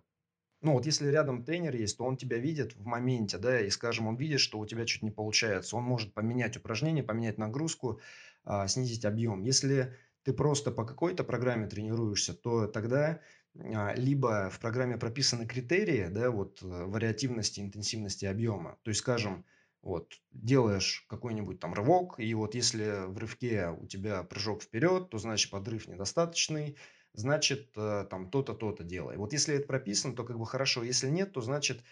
[0.60, 4.08] ну вот если рядом тренер есть, то он тебя видит в моменте, да, и, скажем,
[4.08, 5.76] он видит, что у тебя что-то не получается.
[5.76, 8.00] Он может поменять упражнение, поменять нагрузку,
[8.44, 9.42] а, снизить объем.
[9.42, 9.94] Если
[10.28, 13.22] ты просто по какой-то программе тренируешься, то тогда
[13.58, 18.76] а, либо в программе прописаны критерии, да, вот э, вариативности, интенсивности объема.
[18.82, 19.46] То есть, скажем,
[19.80, 25.16] вот делаешь какой-нибудь там рывок, и вот если в рывке у тебя прыжок вперед, то
[25.16, 26.76] значит подрыв недостаточный,
[27.14, 29.16] значит э, там то-то, то-то делай.
[29.16, 30.82] Вот если это прописано, то как бы хорошо.
[30.82, 31.82] Если нет, то значит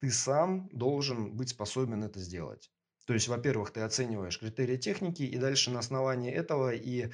[0.00, 2.70] ты сам должен быть способен это сделать.
[3.06, 7.10] То есть, во-первых, ты оцениваешь критерии техники, и дальше на основании этого и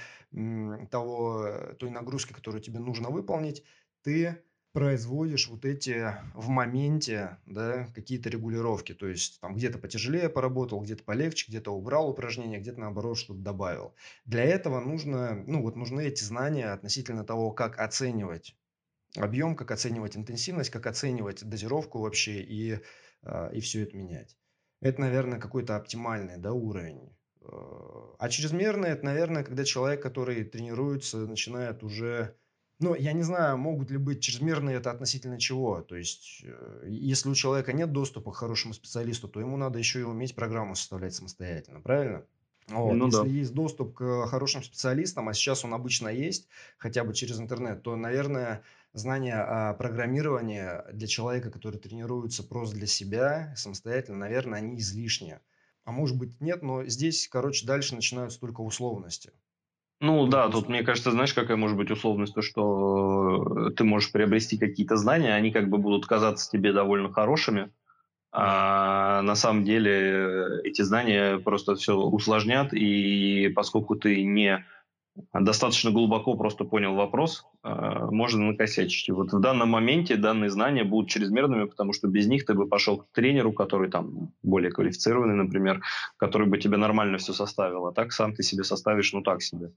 [0.91, 3.63] того, той нагрузки, которую тебе нужно выполнить,
[4.03, 8.95] ты производишь вот эти в моменте, да, какие-то регулировки.
[8.95, 13.95] То есть, там где-то потяжелее поработал, где-то полегче, где-то убрал упражнение, где-то наоборот что-то добавил.
[14.25, 18.57] Для этого нужно, ну вот нужны эти знания относительно того, как оценивать
[19.17, 22.81] объем, как оценивать интенсивность, как оценивать дозировку вообще и,
[23.23, 24.39] а, и все это менять.
[24.83, 27.09] Это, наверное, какой-то оптимальный да, уровень.
[27.41, 27.47] Э,
[28.19, 32.35] а чрезмерный– это, наверное, когда человек, который тренируется, начинает уже...
[32.81, 35.83] Ну, я не знаю, могут ли быть чрезмерные это относительно чего.
[35.83, 40.01] То есть, э, если у человека нет доступа к хорошему специалисту, то ему надо еще
[40.01, 42.25] и уметь программу составлять самостоятельно, правильно?
[42.69, 42.95] Вот.
[42.95, 43.27] Ну, Если да.
[43.27, 47.95] есть доступ к хорошим специалистам, а сейчас он обычно есть, хотя бы через интернет, то,
[47.95, 55.41] наверное, знания о программировании для человека, который тренируется просто для себя, самостоятельно, наверное, они излишние.
[55.85, 59.33] А может быть нет, но здесь, короче, дальше начинаются только условности.
[60.01, 64.59] Ну да, тут мне кажется, знаешь, какая может быть условность, то что ты можешь приобрести
[64.59, 67.71] какие-то знания, они как бы будут казаться тебе довольно хорошими,
[68.33, 74.67] а на самом деле эти знания просто все усложнят, и поскольку ты не
[75.33, 77.69] достаточно глубоко просто понял вопрос, э,
[78.11, 79.09] можно накосячить.
[79.09, 82.69] И вот в данном моменте данные знания будут чрезмерными, потому что без них ты бы
[82.69, 85.83] пошел к тренеру, который там более квалифицированный, например,
[86.17, 89.73] который бы тебе нормально все составил, а так сам ты себе составишь, ну так себе.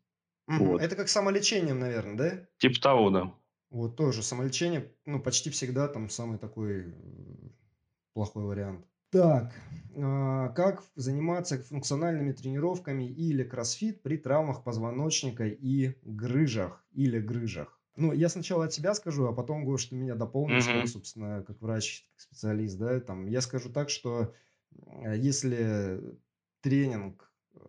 [0.48, 0.66] Угу.
[0.66, 0.82] Вот.
[0.82, 2.48] Это как самолечением, наверное, да?
[2.58, 3.34] Типа того, да.
[3.72, 6.94] Вот тоже самолечение, ну почти всегда там самый такой
[8.14, 8.86] плохой вариант.
[9.16, 9.54] Так,
[9.96, 17.80] а, как заниматься функциональными тренировками или кроссфит при травмах позвоночника и грыжах или грыжах?
[17.96, 20.88] Ну, я сначала от себя скажу, а потом, Гош, ты меня дополнишь, mm-hmm.
[20.88, 24.34] собственно, как врач, как специалист, да, там, я скажу так, что
[25.16, 26.02] если
[26.60, 27.60] тренинг э,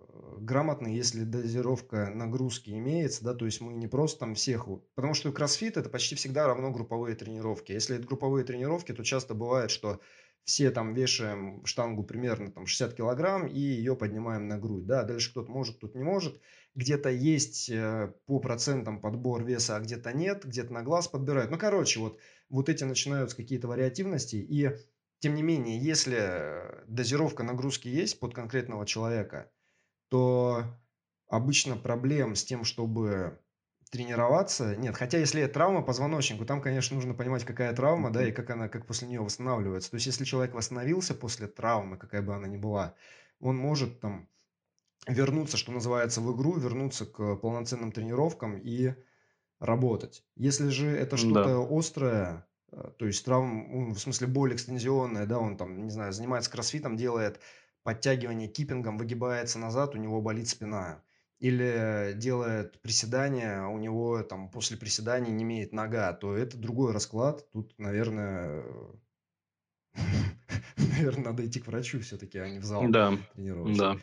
[0.41, 5.31] грамотный, если дозировка нагрузки имеется, да, то есть мы не просто там всех, потому что
[5.31, 7.71] кроссфит это почти всегда равно групповые тренировки.
[7.71, 10.01] Если это групповые тренировки, то часто бывает, что
[10.47, 14.87] все там вешаем штангу примерно там 60 килограмм и ее поднимаем на грудь.
[14.87, 16.41] Да, дальше кто-то может, тут не может.
[16.77, 21.51] Где-то есть э, по процентам подбор веса, а где-то нет, где-то на глаз подбирают.
[21.51, 24.37] Ну, короче, вот, вот эти начинаются какие-то вариативности.
[24.37, 24.71] И
[25.19, 29.51] тем не менее, если дозировка нагрузки есть под конкретного человека,
[30.11, 30.63] то
[31.27, 33.41] обычно проблем с тем, чтобы
[33.91, 34.77] тренироваться.
[34.77, 38.69] Нет, хотя если травма позвоночнику, там, конечно, нужно понимать, какая травма, да, и как она,
[38.69, 39.91] как после нее восстанавливается.
[39.91, 42.95] То есть, если человек восстановился после травмы, какая бы она ни была,
[43.41, 44.29] он может там
[45.07, 48.95] вернуться, что называется, в игру, вернуться к полноценным тренировкам и
[49.61, 50.25] работать.
[50.35, 51.79] Если же это что-то да.
[51.79, 56.51] острое, э, то есть травм, в смысле боль экстензионная, да, он там, не знаю, занимается
[56.51, 57.41] кроссфитом, делает
[57.85, 61.03] подтягивание киппингом, выгибается назад, у него болит спина
[61.39, 66.93] или делает приседания, а у него там после приседания не имеет нога, то это другой
[66.93, 67.51] расклад.
[67.53, 68.65] Тут, наверное,
[70.77, 73.83] наверное, надо идти к врачу все-таки, а не в зал да, тренироваться.
[73.83, 73.97] Да.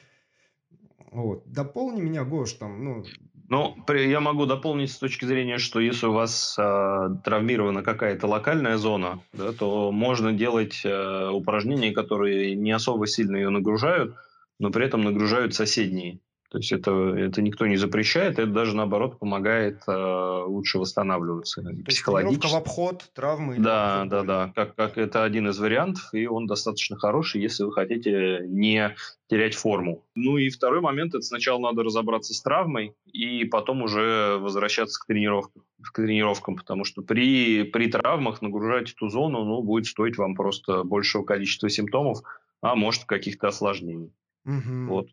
[1.12, 1.44] Вот.
[1.46, 3.06] Дополни меня, Гош, там, ну...
[3.50, 8.78] Ну, я могу дополнить с точки зрения, что если у вас э, травмирована какая-то локальная
[8.78, 14.16] зона, да, то можно делать э, упражнения, которые не особо сильно ее нагружают,
[14.60, 16.20] но при этом нагружают соседние.
[16.54, 21.64] То есть это, это никто не запрещает, это даже наоборот помогает э, лучше восстанавливаться.
[21.64, 22.44] То психологически.
[22.44, 23.56] есть в обход травмы?
[23.58, 24.54] Да, да, да.
[24.56, 29.56] Как, как это один из вариантов, и он достаточно хороший, если вы хотите не терять
[29.56, 30.04] форму.
[30.14, 35.08] Ну и второй момент, это сначала надо разобраться с травмой, и потом уже возвращаться к
[35.08, 40.36] тренировкам, к тренировкам потому что при, при травмах нагружать эту зону ну, будет стоить вам
[40.36, 42.20] просто большего количества симптомов,
[42.62, 44.14] а может каких-то осложнений.
[44.46, 44.86] Угу.
[44.90, 45.08] Вот.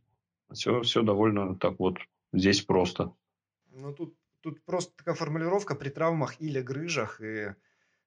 [0.52, 1.98] Все, все довольно так вот
[2.32, 3.12] здесь просто.
[3.72, 7.20] Ну, тут, тут просто такая формулировка при травмах или грыжах.
[7.20, 7.54] И...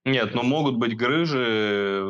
[0.05, 2.03] Нет, но могут быть грыжи,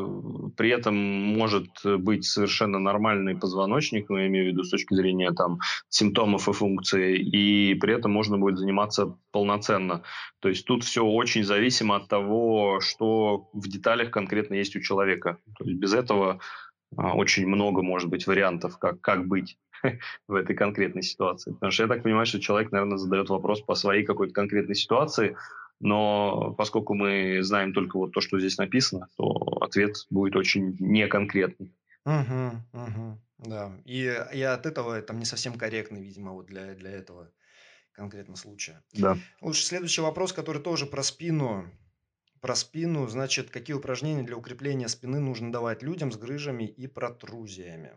[0.58, 5.32] при этом может быть совершенно нормальный позвоночник, ну, я имею в виду с точки зрения
[5.32, 10.02] там, симптомов и функций, и при этом можно будет заниматься полноценно.
[10.40, 15.38] То есть тут все очень зависимо от того, что в деталях конкретно есть у человека.
[15.60, 16.40] То есть без этого
[16.98, 19.60] а, очень много может быть вариантов, как, как быть.
[20.28, 21.52] в этой конкретной ситуации.
[21.52, 25.36] Потому что я так понимаю, что человек, наверное, задает вопрос по своей какой-то конкретной ситуации,
[25.80, 31.74] но поскольку мы знаем только вот то, что здесь написано, то ответ будет очень неконкретный.
[32.06, 33.72] Угу, угу, да.
[33.86, 37.32] И, и от этого там не совсем корректный, видимо, вот для, для этого
[37.92, 38.84] конкретного случая.
[38.94, 39.18] Да.
[39.42, 41.70] Лучше следующий вопрос, который тоже про спину.
[42.42, 47.94] Про спину, значит, какие упражнения для укрепления спины нужно давать людям с грыжами и протрузиями?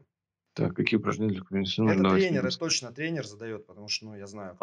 [0.56, 1.84] Так, какие упражнения для координации?
[1.84, 4.56] Это тренер, это точно тренер задает, потому что, ну, я знаю.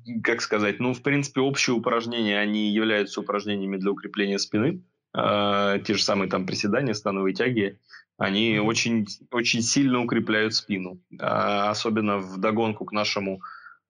[0.24, 0.80] Как сказать?
[0.80, 4.82] Ну, в принципе, общие упражнения, они являются упражнениями для укрепления спины.
[5.12, 7.78] А, те же самые там приседания, становые тяги,
[8.16, 10.98] они очень, очень сильно укрепляют спину.
[11.18, 13.42] А, особенно в догонку к нашему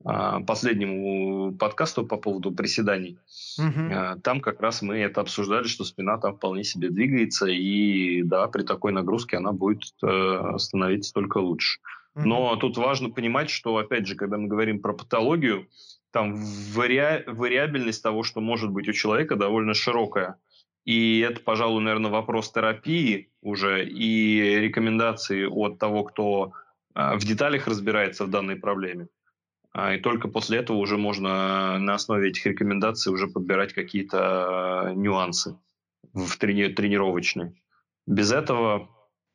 [0.02, 3.18] последнему подкасту по поводу приседаний.
[3.58, 4.20] Угу.
[4.22, 8.62] Там как раз мы это обсуждали, что спина там вполне себе двигается, и да, при
[8.62, 11.80] такой нагрузке она будет э, становиться только лучше.
[12.14, 12.26] Угу.
[12.26, 15.68] Но тут важно понимать, что, опять же, когда мы говорим про патологию,
[16.12, 16.36] там
[16.72, 17.24] вари...
[17.26, 20.36] вариабельность того, что может быть у человека, довольно широкая.
[20.86, 26.52] И это, пожалуй, наверное, вопрос терапии уже и рекомендации от того, кто
[26.94, 29.08] в деталях разбирается в данной проблеме.
[29.72, 34.94] А, и только после этого уже можно на основе этих рекомендаций уже подбирать какие-то а,
[34.94, 35.58] нюансы
[36.12, 37.54] в трени- тренировочные.
[38.06, 38.88] Без этого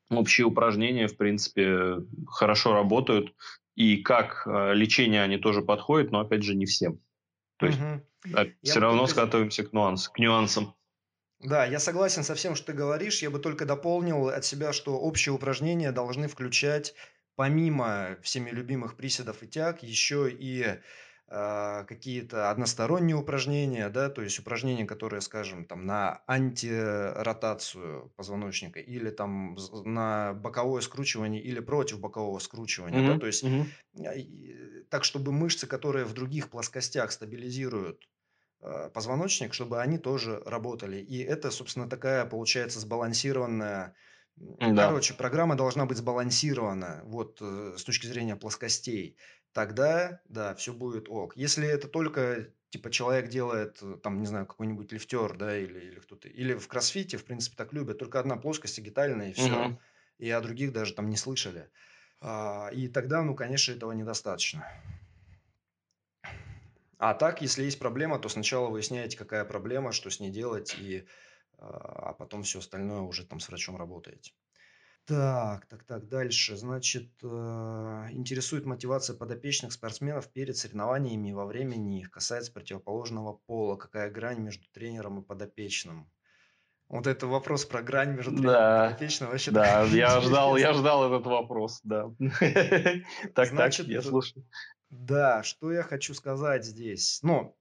[0.10, 3.34] общие упражнения, в принципе, хорошо работают.
[3.76, 7.00] И как а, лечение они тоже подходят, но, опять же, не всем.
[7.58, 8.02] То есть угу.
[8.62, 9.12] все равно только...
[9.12, 10.76] скатываемся к, нюанс, к нюансам.
[11.40, 13.22] Да, я согласен со всем, что ты говоришь.
[13.22, 16.94] Я бы только дополнил от себя, что общие упражнения должны включать
[17.36, 20.80] помимо всеми любимых приседов и тяг, еще и
[21.28, 29.10] э, какие-то односторонние упражнения, да, то есть упражнения, которые, скажем, там на антиротацию позвоночника или
[29.10, 33.14] там на боковое скручивание или против бокового скручивания, mm-hmm.
[33.14, 34.86] да, то есть mm-hmm.
[34.90, 38.08] так, чтобы мышцы, которые в других плоскостях стабилизируют
[38.62, 40.98] э, позвоночник, чтобы они тоже работали.
[40.98, 43.96] И это, собственно, такая получается сбалансированная
[44.38, 44.88] да.
[44.88, 49.18] Короче, программа должна быть сбалансирована вот э, с точки зрения плоскостей.
[49.54, 51.38] Тогда, да, все будет ок.
[51.38, 56.00] Если это только типа человек делает, э, там, не знаю, какой-нибудь лифтер, да, или, или
[56.00, 59.68] кто-то, или в кроссфите, в принципе, так любят, только одна плоскость агитальная, и все.
[59.68, 59.80] Угу.
[60.20, 61.70] И о других даже там не слышали.
[62.20, 64.66] А, и тогда, ну, конечно, этого недостаточно.
[66.98, 71.06] А так, если есть проблема, то сначала выясняете, какая проблема, что с ней делать, и
[71.58, 74.34] а потом все остальное уже там с врачом работаете.
[75.06, 76.58] Так, так, так, дальше.
[76.58, 77.28] Значит, э,
[78.12, 82.10] интересует мотивация подопечных спортсменов перед соревнованиями и во время них.
[82.10, 83.76] Касается противоположного пола.
[83.76, 86.10] Какая грань между тренером и подопечным?
[86.88, 89.30] Вот это вопрос про грань между тренером да, и подопечным.
[89.30, 92.12] Вообще да, я ждал, я ждал этот вопрос, да.
[93.36, 94.44] Так, Значит, так, я слушаю.
[94.90, 97.20] Да, что я хочу сказать здесь.
[97.22, 97.56] Ну,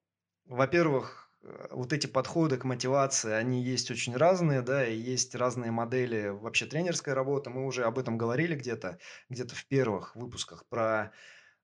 [0.46, 1.24] во-первых, Э,
[1.70, 6.66] вот эти подходы к мотивации, они есть очень разные, да, и есть разные модели вообще
[6.66, 7.50] тренерской работы.
[7.50, 11.12] Мы уже об этом говорили где-то, где-то в первых выпусках про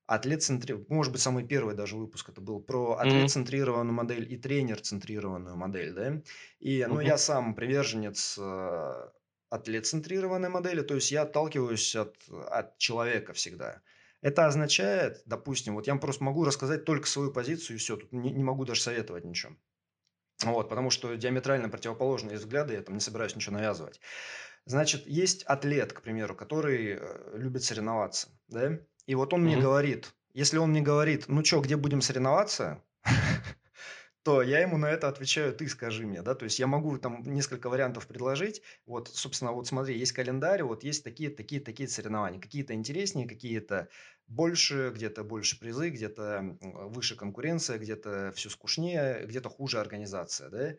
[0.06, 5.92] атлет-центрированную, может быть, самый первый даже выпуск это был про атлет-центрированную модель и тренер-центрированную модель,
[5.92, 6.20] да.
[6.58, 7.06] И, ну, mm-hmm.
[7.06, 9.08] я сам приверженец э,
[9.50, 13.82] атлет-центрированной модели, то есть я отталкиваюсь от, от человека всегда.
[14.20, 18.30] Это означает, допустим, вот я просто могу рассказать только свою позицию и все, тут не,
[18.30, 19.54] не могу даже советовать ничего.
[20.44, 24.00] Вот, потому что диаметрально противоположные взгляды, я там не собираюсь ничего навязывать.
[24.64, 28.78] Значит, есть атлет, к примеру, который э, любит соревноваться, да?
[29.06, 29.44] И вот он mm-hmm.
[29.44, 32.82] мне говорит, если он мне говорит, ну что, где будем соревноваться,
[34.22, 37.22] то я ему на это отвечаю, ты скажи мне, да, то есть я могу там
[37.22, 42.40] несколько вариантов предложить, вот, собственно, вот смотри, есть календарь, вот есть такие, такие, такие соревнования,
[42.40, 43.88] какие-то интереснее, какие-то
[44.30, 50.74] больше, где-то больше призы, где-то выше конкуренция, где-то все скучнее, где-то хуже организация, да,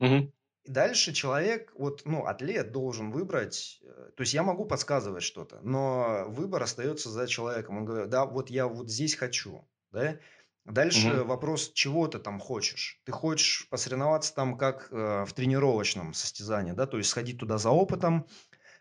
[0.00, 0.30] Мгм.
[0.64, 5.60] и дальше человек, вот, ну, атлет должен выбрать, э, то есть я могу подсказывать что-то,
[5.62, 7.78] но выбор остается за человеком.
[7.78, 10.18] Он говорит, да, вот я вот здесь хочу, да,
[10.64, 11.24] Дальше Мгм.
[11.24, 13.00] вопрос, чего ты там хочешь.
[13.06, 17.70] Ты хочешь посоревноваться там как э, в тренировочном состязании, да, то есть сходить туда за
[17.70, 18.26] опытом,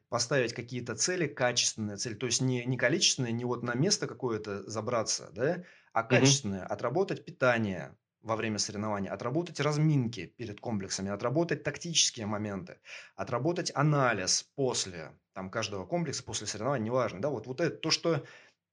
[0.10, 4.70] поставить какие-то цели, качественные цели, то есть не, не количественные, не вот на место какое-то
[4.70, 12.26] забраться, да, а качественные, отработать питание во время соревнований, отработать разминки перед комплексами, отработать тактические
[12.26, 12.80] моменты,
[13.16, 18.24] отработать анализ после там, каждого комплекса, после соревнований, неважно, да, вот, вот это то, что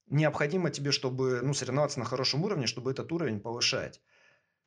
[0.07, 4.01] необходимо тебе, чтобы ну, соревноваться на хорошем уровне, чтобы этот уровень повышать.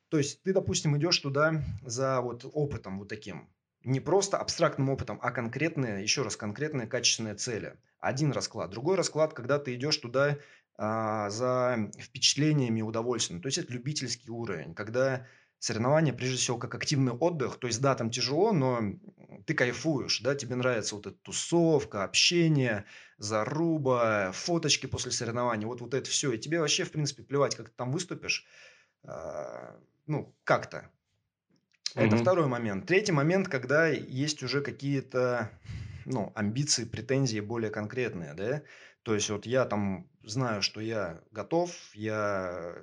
[0.09, 3.49] То есть ты, допустим, идешь туда за вот опытом вот таким.
[3.87, 7.77] Не просто абстрактным опытом, а конкретные, еще раз, конкретные качественные цели.
[8.01, 8.69] Один расклад.
[8.69, 10.39] Другой расклад, когда ты идешь туда
[10.75, 13.41] а, за впечатлениями и удовольствием.
[13.41, 15.25] То есть это любительский уровень, когда
[15.59, 17.59] соревнования, прежде всего, как активный отдых.
[17.59, 18.81] То есть, да, там тяжело, но
[19.45, 22.83] ты кайфуешь, да, тебе нравится вот эта тусовка, общение,
[23.17, 26.33] заруба, фоточки после соревнований, вот, вот это все.
[26.33, 28.45] И тебе вообще, в принципе, плевать, как ты там выступишь,
[29.05, 30.91] а, ну, как-то.
[31.97, 32.17] Это Мгм.
[32.17, 32.85] второй момент.
[32.85, 35.59] Третий момент, когда есть уже какие-то,
[36.05, 38.63] ну, амбиции, претензии более конкретные, да.
[39.03, 42.75] То есть вот я там знаю, что я готов, я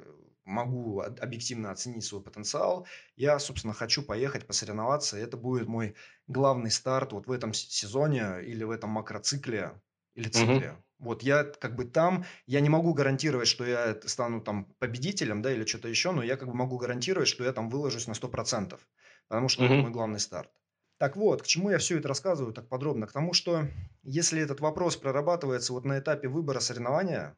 [0.45, 2.87] могу об- объективно оценить свой потенциал.
[3.17, 5.17] Я, собственно, хочу поехать посоревноваться.
[5.17, 5.95] Это будет мой
[6.27, 9.81] главный старт вот в этом сезоне или в этом макроцикле
[10.15, 10.83] или цикле.
[10.99, 15.53] Вот я как бы там, я не могу гарантировать, что я стану там победителем, да,
[15.53, 18.87] или что-то еще, но я как бы могу гарантировать, что я там выложусь на 100%,
[19.29, 19.83] потому что это Мгм.
[19.83, 20.51] мой главный старт.
[20.99, 23.07] Так вот, к чему я все это рассказываю так подробно?
[23.07, 23.66] К тому, что
[24.03, 27.37] если этот вопрос прорабатывается вот на этапе выбора соревнования,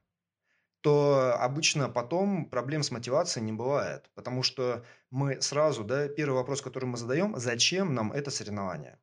[0.83, 6.63] то обычно потом проблем с мотивацией не бывает, потому что мы сразу, да, первый вопрос,
[6.63, 9.01] который мы задаем, зачем нам это соревнование?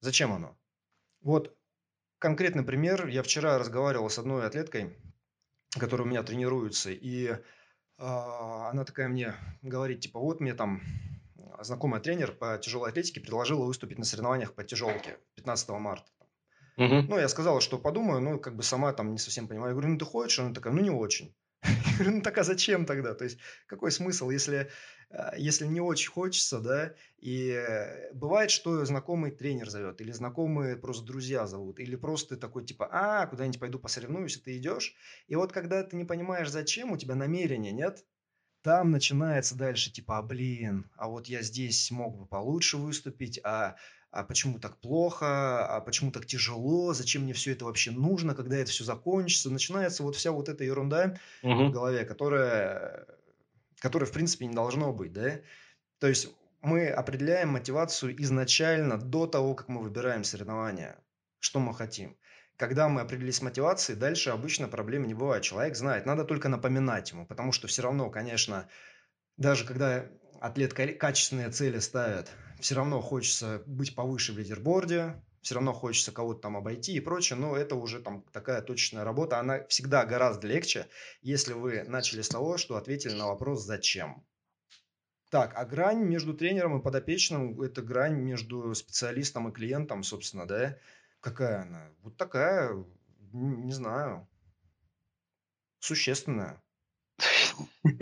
[0.00, 0.58] Зачем оно?
[1.22, 1.56] Вот
[2.18, 3.08] конкретный пример.
[3.08, 4.96] Я вчера разговаривал с одной атлеткой,
[5.78, 7.36] которая у меня тренируется, и
[7.98, 10.82] а, она такая мне говорит, типа, вот мне там
[11.62, 16.10] знакомый тренер по тяжелой атлетике предложила выступить на соревнованиях по тяжелке 15 марта.
[16.76, 17.06] Мгм.
[17.08, 19.70] Ну, я сказала, что подумаю, ну, как бы сама там не совсем понимаю.
[19.70, 20.38] Я говорю, ну, ты хочешь?
[20.38, 21.34] Она такая, ну, не очень.
[21.62, 23.12] Я говорю, ну, так а зачем тогда?
[23.12, 24.70] То есть, какой смысл, если,
[25.10, 26.94] а, если не очень хочется, да?
[27.18, 32.40] И э, бывает, что знакомый тренер зовет, или знакомые просто друзья зовут, или просто ты
[32.40, 34.94] такой, типа, а, куда-нибудь пойду посоревнуюсь, и ты идешь.
[35.28, 38.06] И вот когда ты не понимаешь, зачем, у тебя намерения нет,
[38.62, 43.76] там начинается дальше типа, а блин, а вот я здесь мог бы получше выступить, а,
[44.10, 48.56] а почему так плохо, а почему так тяжело, зачем мне все это вообще нужно, когда
[48.56, 49.50] это все закончится.
[49.50, 51.16] Начинается вот вся вот эта ерунда
[51.58, 51.70] в Мгм.
[51.70, 53.06] голове, которая,
[53.80, 55.40] которая в принципе не должно быть, да.
[56.00, 56.28] То есть
[56.62, 61.04] мы определяем мотивацию изначально до того, как мы выбираем соревнования,
[61.40, 62.18] что мы хотим.
[62.60, 65.42] Когда мы определились с мотивацией, дальше обычно проблем не бывает.
[65.42, 68.68] Человек знает, надо только напоминать ему, потому что все равно, конечно,
[69.38, 70.04] даже когда
[70.42, 72.30] атлет ка- качественные цели ставит,
[72.60, 77.38] все равно хочется быть повыше в лидерборде, все равно хочется кого-то там обойти и прочее,
[77.38, 80.86] но это уже там такая точечная работа, она всегда гораздо легче,
[81.22, 84.22] если вы начали с того, что ответили на вопрос «зачем?».
[85.30, 90.76] Так, а грань между тренером и подопечным– это грань между специалистом и клиентом, собственно, да?
[91.20, 91.90] Какая она?
[92.02, 92.72] Вот такая,
[93.32, 94.28] не знаю,
[95.80, 96.62] существенная.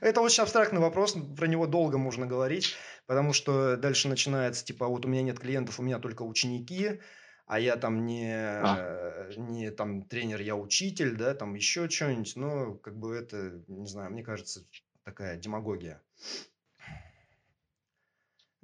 [0.00, 2.74] Это очень абстрактный вопрос, про него долго можно говорить,
[3.06, 7.00] потому что дальше начинается, типа, вот у меня нет клиентов, у меня только ученики,
[7.46, 9.30] а я там не, А.
[9.36, 14.10] не там тренер, я учитель, да, там еще что-нибудь, но как бы это, не знаю,
[14.10, 14.66] мне кажется,
[15.04, 16.02] такая демагогия.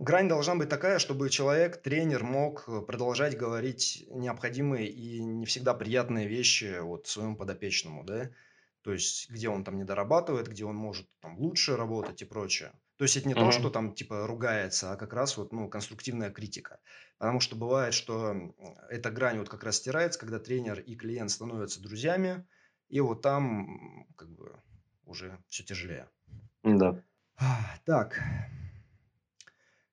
[0.03, 5.74] Грань должна быть такая, чтобы человек, тренер мог э, продолжать говорить необходимые и не всегда
[5.74, 8.30] приятные вещи вот своему подопечному, да,
[8.82, 12.72] то есть где он там не дорабатывает, где он может там лучше работать и прочее.
[12.96, 16.30] То есть это не то, что там типа ругается, а как раз вот ну конструктивная
[16.32, 16.80] критика,
[17.18, 18.34] потому что бывает, что
[18.90, 22.44] эта грань вот как раз стирается, когда тренер и клиент становятся друзьями,
[22.88, 24.61] и вот там как бы
[25.05, 26.09] уже все тяжелее.
[26.64, 27.00] Да.
[27.84, 28.20] Так,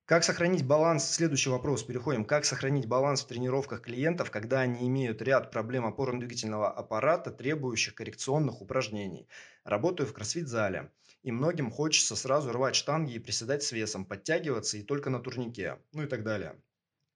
[0.09, 1.07] Как сохранить баланс?
[1.07, 1.83] Следующий вопрос.
[1.83, 2.25] Переходим.
[2.25, 8.59] Как сохранить баланс в тренировках клиентов, когда они имеют ряд проблем опорно-двигательного аппарата, требующих коррекционных
[8.59, 9.27] упражнений?
[9.63, 10.89] Работаю в кроссфит-зале,
[11.21, 15.77] и многим хочется сразу рвать штанги и приседать с весом, подтягиваться и только на турнике,
[15.93, 16.55] ну и так далее.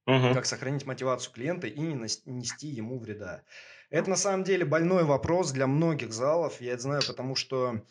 [0.06, 0.32] Угу.
[0.32, 3.42] Как сохранить мотивацию клиента и не нести ему вреда?
[3.90, 6.60] Это на самом деле больной вопрос для многих залов.
[6.60, 7.82] Я это знаю, потому что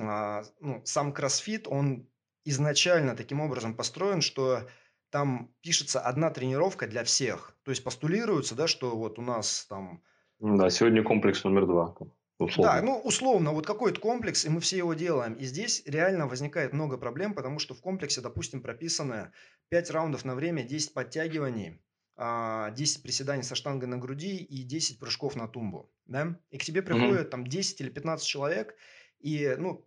[0.00, 2.08] а, ну, сам кроссфит, он
[2.46, 4.66] изначально таким образом построен, что
[5.10, 7.56] там пишется одна тренировка для всех.
[7.64, 10.02] То есть постулируется, да, что вот у нас там...
[10.38, 11.94] Да, сегодня комплекс номер два.
[12.38, 12.72] Условно.
[12.72, 15.34] Да, ну условно, вот какой-то комплекс, и мы все его делаем.
[15.34, 19.32] И здесь реально возникает много проблем, потому что в комплексе, допустим, прописано
[19.70, 21.78] 5 раундов на время, 10 подтягиваний, 10
[22.18, 22.72] а,
[23.02, 25.90] приседаний со штангой на груди и 10 прыжков на тумбу.
[26.04, 26.38] Да?
[26.50, 27.30] И к тебе приходят угу.
[27.30, 28.74] там 10 или 15 человек,
[29.20, 29.86] и ну,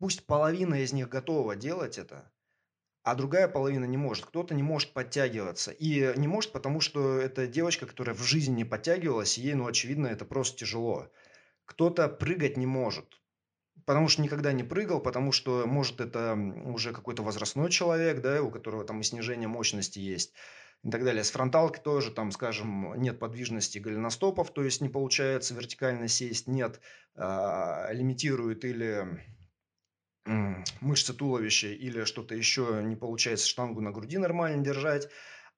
[0.00, 2.32] Пусть половина из них готова делать это,
[3.02, 4.24] а другая половина не может.
[4.24, 5.72] Кто-то не может подтягиваться.
[5.72, 10.06] И не может, потому что это девочка, которая в жизни не подтягивалась, ей, ну, очевидно,
[10.06, 11.12] это просто тяжело.
[11.66, 13.20] Кто-то прыгать не может,
[13.84, 16.34] потому что никогда не прыгал, потому что, может, это
[16.64, 20.32] уже какой-то возрастной человек, да, у которого там и снижение мощности есть
[20.82, 21.24] и так далее.
[21.24, 26.80] С фронталки тоже, там, скажем, нет подвижности голеностопов, то есть не получается вертикально сесть, нет,
[27.16, 29.06] а, лимитирует или
[30.80, 35.08] мышцы туловища или что-то еще не получается штангу на груди нормально держать.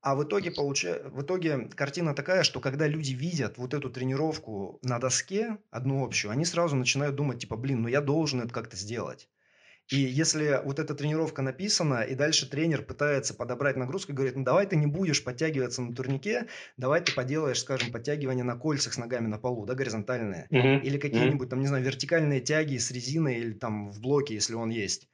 [0.01, 1.01] А в итоге, получа...
[1.11, 6.33] в итоге картина такая, что когда люди видят вот эту тренировку на доске, одну общую,
[6.33, 9.29] они сразу начинают думать, типа, блин, ну я должен это как-то сделать.
[9.91, 14.45] И если вот эта тренировка написана, и дальше тренер пытается подобрать нагрузку и говорит, ну
[14.45, 18.99] давай ты не будешь подтягиваться на турнике, давай ты поделаешь, скажем, подтягивания на кольцах с
[18.99, 20.47] ногами на полу, да, горизонтальные.
[20.51, 20.81] Uh-huh.
[20.81, 24.71] Или какие-нибудь там, не знаю, вертикальные тяги с резиной или там в блоке, если он
[24.71, 25.09] есть.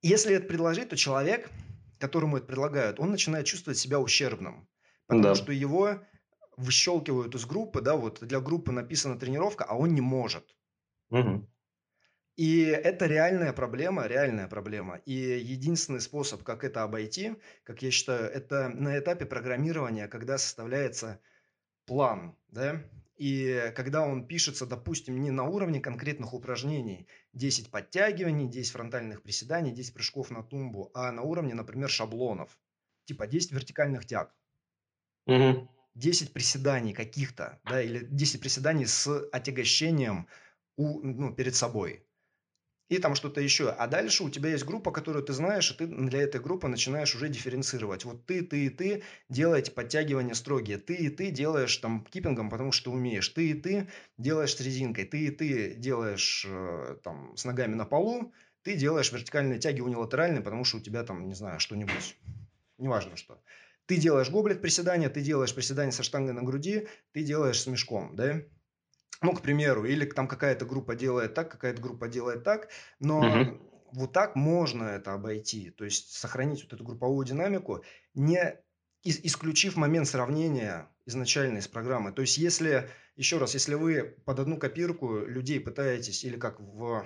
[0.00, 1.50] Если это предложить, то человек,
[1.98, 4.68] которому это предлагают, он начинает чувствовать себя ущербным.
[5.08, 5.34] Потому да.
[5.34, 6.00] что его
[6.56, 10.44] выщелкивают из группы, да, вот для группы написана тренировка, а он не может.
[11.10, 11.48] Угу.
[12.38, 15.00] И это реальная проблема, реальная проблема.
[15.04, 17.34] И единственный способ, как это обойти,
[17.64, 21.18] как я считаю, это на этапе программирования, когда составляется
[21.84, 22.80] план, да,
[23.16, 29.72] и когда он пишется, допустим, не на уровне конкретных упражнений, 10 подтягиваний, 10 фронтальных приседаний,
[29.72, 32.56] 10 прыжков на тумбу, а на уровне, например, шаблонов.
[33.06, 34.32] Типа 10 вертикальных тяг.
[35.26, 35.68] Угу.
[35.96, 40.28] 10 приседаний каких-то, да, или 10 приседаний с отягощением
[40.76, 42.07] у, ну, перед собой
[42.88, 43.70] и там что-то еще.
[43.70, 47.14] А дальше у тебя есть группа, которую ты знаешь, и ты для этой группы начинаешь
[47.14, 48.04] уже дифференцировать.
[48.04, 50.78] Вот ты, ты и ты делаете подтягивания строгие.
[50.78, 53.28] Ты и ты делаешь там киппингом, потому что умеешь.
[53.28, 55.04] Ты и ты делаешь с резинкой.
[55.04, 58.32] Ты и ты делаешь э, там с ногами на полу.
[58.62, 62.16] Ты делаешь вертикальные тяги унилатеральные, потому что у тебя там, не знаю, что-нибудь.
[62.78, 63.40] Неважно что.
[63.86, 68.14] Ты делаешь гоблет приседания, ты делаешь приседания со штангой на груди, ты делаешь с мешком,
[68.16, 68.42] да?
[69.20, 72.68] Ну, к примеру, или там какая-то группа делает так, какая-то группа делает так,
[73.00, 73.58] но угу.
[73.92, 77.82] вот так можно это обойти, то есть сохранить вот эту групповую динамику,
[78.14, 78.56] не
[79.02, 82.12] исключив момент сравнения изначально из программы.
[82.12, 87.04] То есть, если, еще раз, если вы под одну копирку людей пытаетесь, или как в,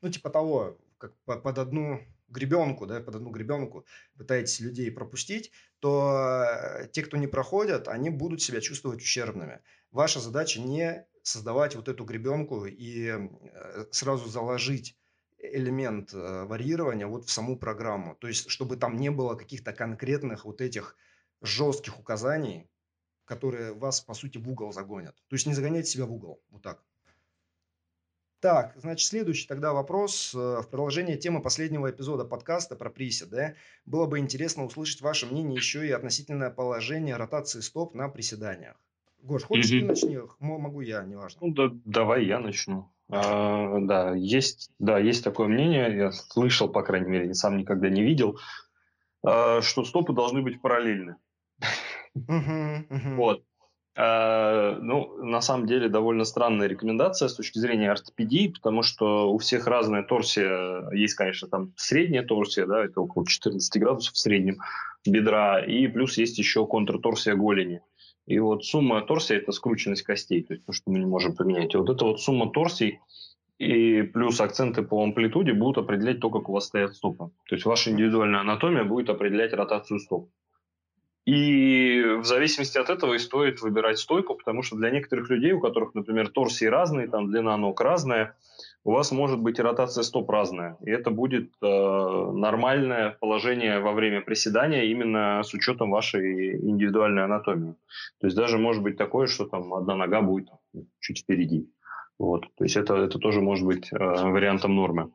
[0.00, 2.00] ну, типа того, как под одну
[2.32, 8.10] гребенку, да, под одну гребенку пытаетесь людей пропустить, то э, те, кто не проходят, они
[8.10, 9.60] будут себя чувствовать ущербными.
[9.90, 14.96] Ваша задача не создавать вот эту гребенку и э, сразу заложить
[15.38, 18.16] элемент э, варьирования вот в саму программу.
[18.16, 20.96] То есть, чтобы там не было каких-то конкретных вот этих
[21.40, 22.68] жестких указаний,
[23.24, 25.14] которые вас, по сути, в угол загонят.
[25.28, 26.42] То есть, не загоняйте себя в угол.
[26.50, 26.82] Вот так.
[28.42, 30.34] Так, значит, следующий тогда вопрос.
[30.34, 33.54] Э, в продолжение темы последнего эпизода подкаста про присед, да,
[33.86, 38.74] было бы интересно услышать ваше мнение еще и относительно положения ротации стоп на приседаниях.
[39.22, 39.78] Гош, хочешь угу.
[39.78, 40.18] ты начни?
[40.40, 41.38] Могу я, неважно.
[41.40, 42.90] Ну, да, давай я начну.
[43.08, 48.02] А, да, есть, да, есть такое мнение, я слышал, по крайней мере, сам никогда не
[48.02, 48.40] видел,
[49.24, 51.14] а, что стопы должны быть параллельны.
[52.14, 53.44] Вот.
[53.94, 59.38] А, ну, на самом деле, довольно странная рекомендация с точки зрения ортопедии, потому что у
[59.38, 60.90] всех разная торсия.
[60.92, 64.58] Есть, конечно, там средняя торсия, да, это около 14 градусов в среднем
[65.06, 67.82] бедра, и плюс есть еще контрторсия голени.
[68.26, 71.74] И вот сумма торсии– это скрученность костей, то есть то, что мы не можем поменять.
[71.74, 73.00] И вот эта вот сумма торсий
[73.58, 77.30] и плюс акценты по амплитуде будут определять то, как у вас стоят стопы.
[77.48, 80.30] То есть ваша индивидуальная анатомия будет определять ротацию стоп.
[81.24, 85.60] И в зависимости от этого и стоит выбирать стойку, потому что для некоторых людей, у
[85.60, 88.34] которых, например, торсии разные, там длина ног разная,
[88.84, 90.76] у вас может быть ротация стоп разная.
[90.84, 97.76] И это будет э, нормальное положение во время приседания именно с учетом вашей индивидуальной анатомии.
[98.20, 100.48] То есть даже может быть такое, что там одна нога будет
[100.98, 101.70] чуть впереди.
[102.18, 102.46] Вот.
[102.56, 105.12] То есть это, это тоже может быть э, вариантом нормы.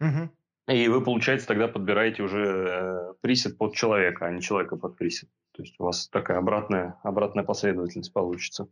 [0.00, 0.30] Угу.
[0.68, 5.28] И вы, получается, тогда подбираете уже э, присед под человека, а не человека под присед.
[5.52, 8.68] То есть у вас такая обратная, обратная последовательность получится.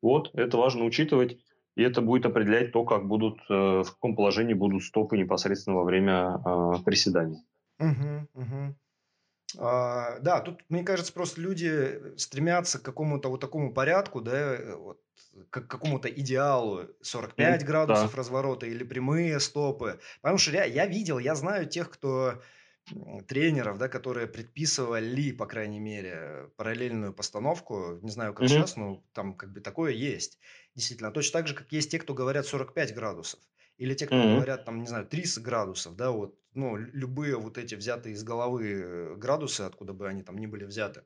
[0.00, 1.38] Вот, это важно учитывать,
[1.76, 5.84] и это будет определять то, как будут, э, в каком положении будут стопы непосредственно во
[5.84, 7.44] время э, приседаний.
[7.78, 8.76] Угу, угу.
[9.58, 14.98] А, да, тут, мне кажется, просто люди стремятся к какому-то вот такому порядку, да, вот,
[15.50, 18.16] к какому-то идеалу 45 mm, градусов да.
[18.16, 20.00] разворота или прямые стопы.
[20.20, 22.40] Потому что я, я видел, я знаю тех, кто
[23.26, 27.98] тренеров, да, которые предписывали, по крайней мере, параллельную постановку.
[28.02, 28.48] Не знаю, как mm-hmm.
[28.48, 30.38] сейчас, но там как бы такое есть.
[30.74, 33.40] Действительно, точно так же, как есть те, кто говорят 45 градусов.
[33.78, 34.36] Или те, кто mm-hmm.
[34.36, 38.72] говорят, там, не знаю, 30 градусов, да, вот, ну, любые вот эти взятые из головы
[38.72, 41.02] э, градусы, откуда бы они там ни были взяты.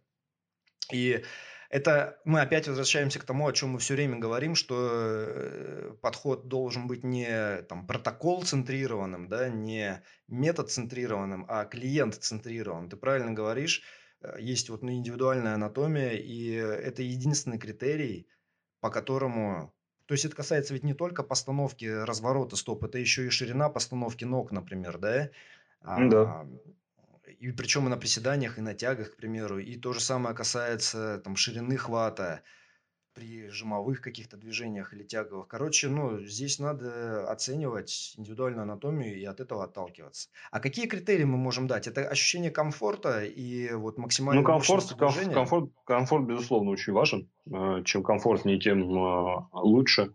[0.92, 1.24] И
[1.68, 6.48] это мы опять возвращаемся к тому, о чем мы все время говорим, что э, подход
[6.48, 12.88] должен быть не там, протокол центрированным, да, не метод центрированным, а клиент центрированным.
[12.88, 13.82] Ты правильно говоришь,
[14.22, 18.28] э, есть вот индивидуальная анатомия, и это единственный критерий,
[18.80, 19.74] по которому...
[20.06, 24.24] То есть это касается ведь не только постановки разворота стоп, это еще и ширина постановки
[24.24, 25.28] ног, например, да?
[25.82, 26.46] Да.
[27.40, 29.58] А, и причем и на приседаниях, и на тягах, к примеру.
[29.58, 32.42] И то же самое касается там, ширины хвата
[33.14, 35.48] при жимовых каких-то движениях или тяговых.
[35.48, 40.28] Короче, ну, здесь надо оценивать индивидуальную анатомию и от этого отталкиваться.
[40.52, 41.88] А какие критерии мы можем дать?
[41.88, 47.28] Это ощущение комфорта и вот максимальное Ну, комфорт, комфорт, комфорт, комфорт, безусловно, очень важен.
[47.52, 50.14] Э, чем комфортнее, тем э, лучше.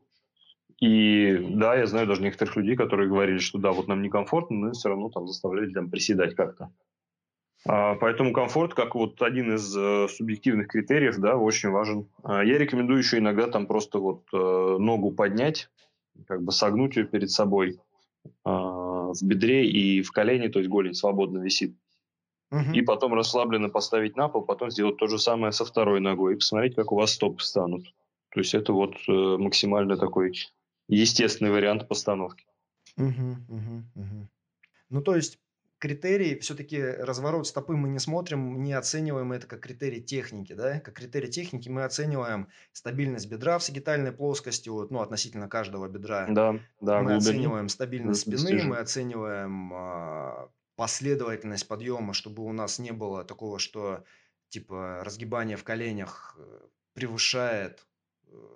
[0.79, 4.71] И да, я знаю даже некоторых людей, которые говорили, что да, вот нам некомфортно, но
[4.71, 6.71] все равно там заставляли там приседать как-то.
[7.65, 12.09] А, поэтому комфорт, как вот один из э, субъективных критериев, да, очень важен.
[12.23, 15.69] А, я рекомендую еще иногда там просто вот э, ногу поднять,
[16.27, 17.79] как бы согнуть ее перед собой
[18.43, 21.75] а, в бедре и в колене, то есть голень свободно висит.
[22.51, 22.73] Угу.
[22.73, 26.37] И потом расслабленно поставить на пол, потом сделать то же самое со второй ногой и
[26.37, 27.85] посмотреть, как у вас стопы станут.
[28.31, 30.33] То есть это вот э, максимально такой
[30.87, 32.45] естественный вариант постановки.
[32.97, 34.27] Угу, угу, угу.
[34.89, 35.39] Ну, то есть
[35.83, 40.93] критерий, все-таки разворот стопы мы не смотрим, не оцениваем это как критерий техники, да, как
[40.93, 46.27] критерий техники мы оцениваем стабильность бедра в сагитальной плоскости, вот, ну, относительно каждого бедра.
[46.29, 47.01] Да, да.
[47.01, 47.17] Мы глубину.
[47.17, 54.05] оцениваем стабильность спины, мы оцениваем э, последовательность подъема, чтобы у нас не было такого, что,
[54.47, 56.59] типа, разгибание в коленях э,
[56.93, 57.85] превышает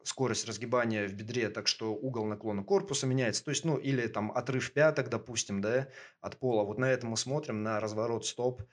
[0.03, 3.43] скорость разгибания в бедре, так что угол наклона корпуса меняется.
[3.43, 5.89] То есть, ну, или там отрыв пяток, допустим, да,
[6.21, 6.63] от пола.
[6.63, 8.63] Вот на это мы смотрим, на разворот стоп.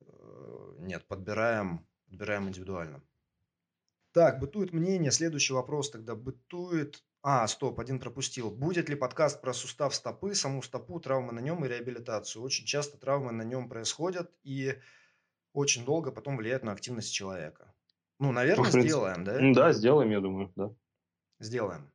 [0.00, 3.02] Э, нет, подбираем, подбираем индивидуально.
[4.12, 5.10] Так, бытует мнение.
[5.10, 6.14] Следующий вопрос тогда.
[6.14, 7.04] Бытует...
[7.22, 8.50] А, стоп, один пропустил.
[8.50, 12.42] Будет ли подкаст про сустав стопы, саму стопу, травмы на нем и реабилитацию?
[12.42, 14.78] Очень часто травмы на нем происходят и
[15.52, 17.74] очень долго потом влияют на активность человека.
[18.18, 19.38] Ну, наверное, принципе, сделаем, да?
[19.52, 20.70] Да, сделаем, я думаю, да.
[21.38, 21.90] Сделаем.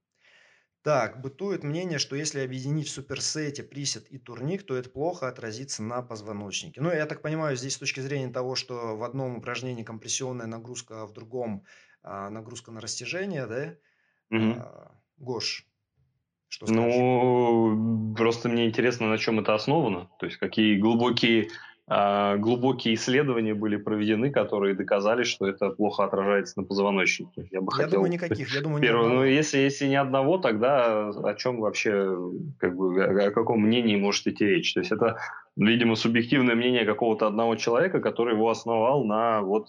[0.83, 5.83] Так, бытует мнение, что если объединить в суперсете присед и турник, то это плохо отразится
[5.83, 6.81] на позвоночнике.
[6.81, 11.03] Ну, я так понимаю, здесь с точки зрения того, что в одном упражнении компрессионная нагрузка,
[11.03, 11.65] а в другом
[12.01, 13.75] а, нагрузка на растяжение, да?
[14.35, 14.59] Угу.
[14.59, 15.67] А, Гош,
[16.47, 16.95] что скажешь?
[16.95, 20.09] Ну, просто мне интересно, на чем это основано.
[20.19, 21.49] То есть, какие глубокие
[22.37, 27.47] глубокие исследования были проведены, которые доказали, что это плохо отражается на позвоночнике.
[27.51, 27.99] Я бы я хотел...
[27.99, 28.53] думаю, никаких.
[28.55, 32.17] Я думаю, первое, ну, если, если ни одного, тогда о чем вообще,
[32.59, 34.73] как бы, о каком мнении может идти речь?
[34.73, 35.17] То есть это,
[35.57, 39.67] видимо, субъективное мнение какого-то одного человека, который его основал на вот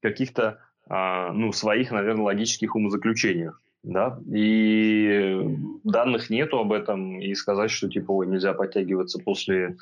[0.00, 3.60] каких-то, а, ну, своих, наверное, логических умозаключениях.
[3.84, 5.40] Да, и
[5.84, 9.76] данных нету об этом, и сказать, что типа, ой, нельзя подтягиваться после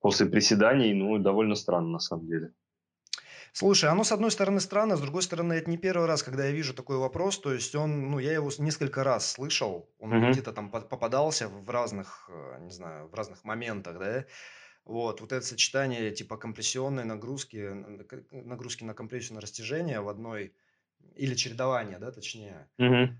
[0.00, 2.52] после приседаний, ну, довольно странно на самом деле.
[3.52, 6.52] Слушай, оно с одной стороны странно, с другой стороны это не первый раз, когда я
[6.52, 7.38] вижу такой вопрос.
[7.38, 10.30] То есть он, ну я его несколько раз слышал, он угу.
[10.30, 14.24] где-то там попадался в разных, э, не знаю, в разных моментах, да.
[14.84, 17.56] Вот, вот это сочетание типа компрессионной нагрузки,
[18.30, 20.54] нагрузки на компрессию на растяжение в одной
[21.16, 22.68] или чередование, да, точнее.
[22.78, 23.14] Угу.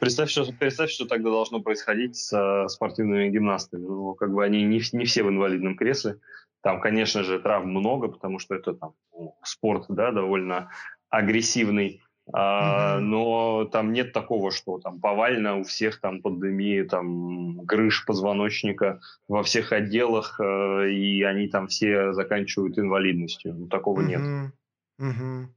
[0.00, 3.84] Представь, что, представь, что тогда должно происходить с спортивными гимнастами.
[3.86, 6.18] Ну, как бы они не, не все в инвалидном кресле,
[6.62, 8.92] Там, конечно же, травм много, потому что это там
[9.42, 10.70] спорт, да, довольно
[11.08, 12.00] агрессивный.
[12.30, 19.00] А, но там нет такого, что там повально у всех там пандемии, там грыж позвоночника
[19.28, 23.54] во всех отделах, э, и они там все заканчивают инвалидностью.
[23.54, 24.20] Ну, такого нет.
[24.98, 25.48] Ну,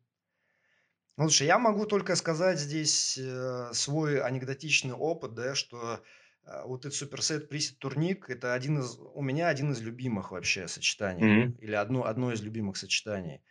[1.17, 6.01] слушай, я могу только сказать здесь э, свой анекдотичный опыт, да, что
[6.43, 10.67] э, вот этот суперсет присед турник это один из у меня один из любимых вообще
[10.67, 11.53] сочетаний Мгм.
[11.59, 13.41] или одно одно из любимых сочетаний.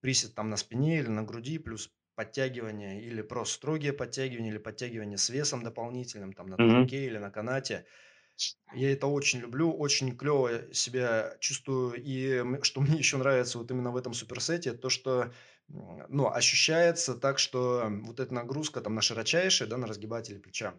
[0.00, 5.16] Присед там на спине или на груди плюс подтягивания или просто строгие подтягивания, или подтягивания
[5.18, 6.88] с весом дополнительным, там на Мгм.
[6.88, 7.86] турнике или на канате.
[8.72, 11.94] Я это очень люблю, очень клево себя чувствую.
[12.02, 15.32] И что мне еще нравится вот именно в этом суперсете, то, что
[15.68, 20.74] ну, ощущается так, что вот эта нагрузка там на широчайшие, да, на разгибатели плеча,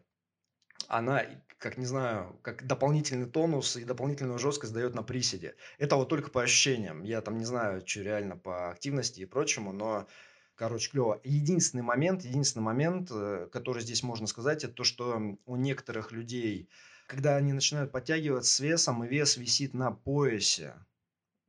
[0.88, 1.24] она,
[1.60, 5.56] как не знаю, как дополнительный тонус и дополнительную жесткость дает на приседе.
[5.78, 7.04] Это вот только по ощущениям.
[7.04, 10.08] Я там не знаю, что реально по активности и прочему, но
[10.56, 11.22] Короче, клево.
[11.24, 16.70] Единственный момент, единственный момент, э, который здесь можно сказать, это то, что у некоторых людей,
[17.08, 20.86] когда они начинают подтягиваться с весом, и вес висит на поясе,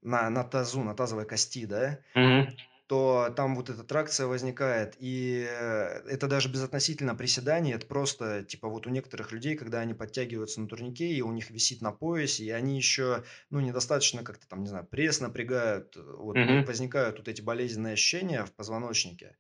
[0.03, 2.57] на, на тазу, на тазовой кости, да, Мгм
[2.91, 4.97] то там вот эта тракция возникает.
[4.99, 9.95] И э, это даже безотносительно приседаний, это просто, типа, вот у некоторых людей, когда они
[9.95, 14.49] подтягиваются на турнике, и у них висит на поясе, и они еще, ну, недостаточно как-то
[14.49, 16.65] там, не знаю, пресс напрягают, вот Мгм.
[16.65, 19.37] возникают вот эти болезненные ощущения в позвоночнике.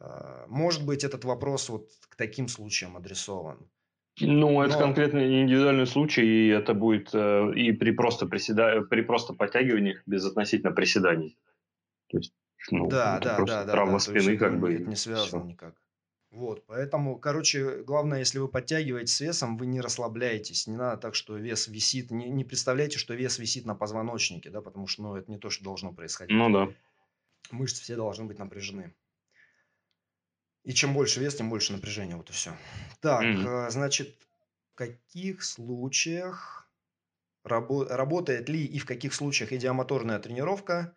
[0.00, 3.68] А, может быть, этот вопрос вот к таким случаям адресован.
[4.18, 4.80] Ну, это Но...
[4.80, 8.80] конкретно индивидуальный случай, и это будет э, и при просто приседа...
[8.80, 11.36] при просто подтягиваниях без относительно приседаний.
[12.08, 12.32] То есть
[12.70, 13.98] ну, да, да, просто да, да, травма да.
[13.98, 14.74] спины, как бы.
[14.74, 15.48] Это не связано все.
[15.48, 15.74] никак.
[16.30, 20.66] Вот, поэтому, короче, главное, если вы подтягиваете с весом, вы не расслабляетесь.
[20.66, 22.10] Не надо так, что вес висит.
[22.10, 25.50] Не, не представляйте, что вес висит на позвоночнике, да, потому что ну, это не то,
[25.50, 26.34] что должно происходить.
[26.34, 26.72] Ну да.
[27.50, 28.94] Мышцы все должны быть напряжены.
[30.64, 32.16] И чем больше вес, тем больше напряжения.
[32.16, 32.56] Вот и все.
[33.00, 33.70] Так, mm-hmm.
[33.70, 34.16] значит,
[34.72, 36.66] в каких случаях
[37.44, 40.94] рабо- работает ли и в каких случаях идиомоторная тренировка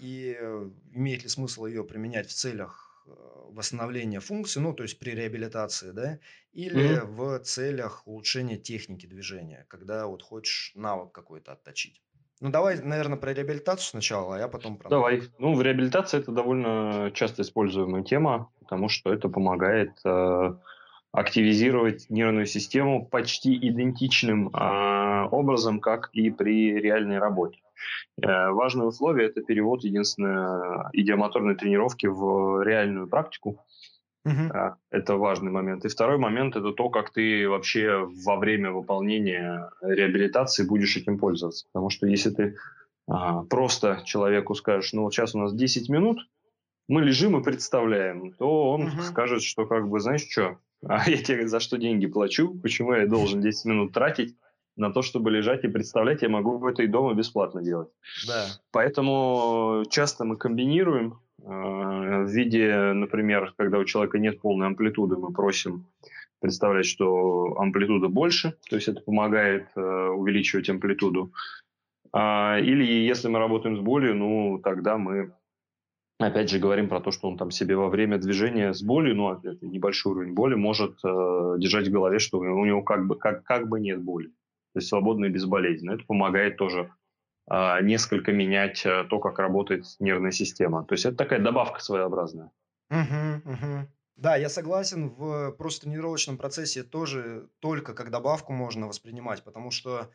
[0.00, 3.10] и э, имеет ли смысл ее применять в целях э,
[3.50, 6.18] восстановления функции, ну, то есть при реабилитации, да,
[6.52, 7.06] или mm-hmm.
[7.06, 12.00] в целях улучшения техники движения, когда вот хочешь навык какой-то отточить.
[12.40, 15.22] Ну, давай, наверное, про реабилитацию сначала, а я потом про Давай.
[15.38, 20.54] Ну, в реабилитации это довольно часто используемая тема, потому что это помогает э,
[21.10, 27.58] активизировать нервную систему почти идентичным э, образом, как и при реальной работе.
[28.22, 33.64] Э, важное условие– это перевод единственной идиомоторной тренировки в реальную практику.
[34.26, 34.74] Uh-huh.
[34.90, 35.84] Это важный момент.
[35.84, 41.66] И второй момент– это то, как ты вообще во время выполнения реабилитации будешь этим пользоваться.
[41.72, 42.56] Потому что если ты
[43.06, 46.18] а, просто человеку скажешь, ну вот сейчас у нас 10 минут,
[46.88, 49.02] мы лежим и представляем, то он uh-huh.
[49.02, 53.06] скажет, что как бы, знаешь что, а я тебе за что деньги плачу, почему я
[53.06, 54.36] должен 10 минут тратить
[54.78, 57.88] на то, чтобы лежать и представлять, я могу это и дома бесплатно делать.
[58.26, 58.46] Да.
[58.70, 65.32] Поэтому часто мы комбинируем э, в виде, например, когда у человека нет полной амплитуды, мы
[65.32, 65.86] просим
[66.40, 71.32] представлять, что амплитуда больше, то есть это помогает э, увеличивать амплитуду.
[72.12, 75.32] А, или если мы работаем с болью, ну тогда мы
[76.20, 79.32] опять же говорим про то, что он там себе во время движения с болью, ну
[79.32, 83.42] это небольшой уровень боли, может э, держать в голове, что у него как бы, как,
[83.42, 84.30] как бы нет боли
[84.72, 85.92] то есть свободно и безболезненно.
[85.92, 86.92] Это помогает тоже
[87.50, 90.84] э, несколько менять э, то, как работает нервная система.
[90.84, 92.50] То есть это такая добавка своеобразная.
[92.90, 93.88] Угу, угу.
[94.16, 100.10] Да, я согласен, в просто тренировочном процессе тоже только как добавку можно воспринимать, потому что,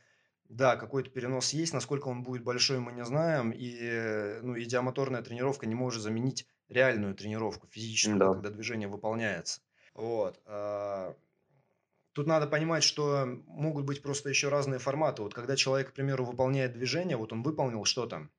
[0.49, 5.67] да, какой-то перенос есть, насколько он будет большой, мы не знаем, и ну, идиомоторная тренировка
[5.67, 8.33] не может заменить реальную тренировку физическую, да.
[8.33, 9.61] когда движение выполняется.
[9.93, 10.41] Вот.
[12.13, 15.23] Тут надо понимать, что могут быть просто еще разные форматы.
[15.23, 18.29] Вот когда человек, к примеру, выполняет движение, вот он выполнил что-то,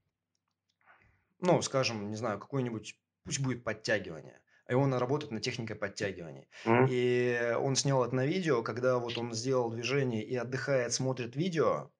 [1.41, 6.47] ну, скажем, не знаю, какое-нибудь, пусть будет подтягивание, и он работает на технике подтягивания.
[6.64, 6.87] Mm-hmm.
[6.89, 11.91] И он снял это на видео, когда вот он сделал движение и отдыхает, смотрит видео.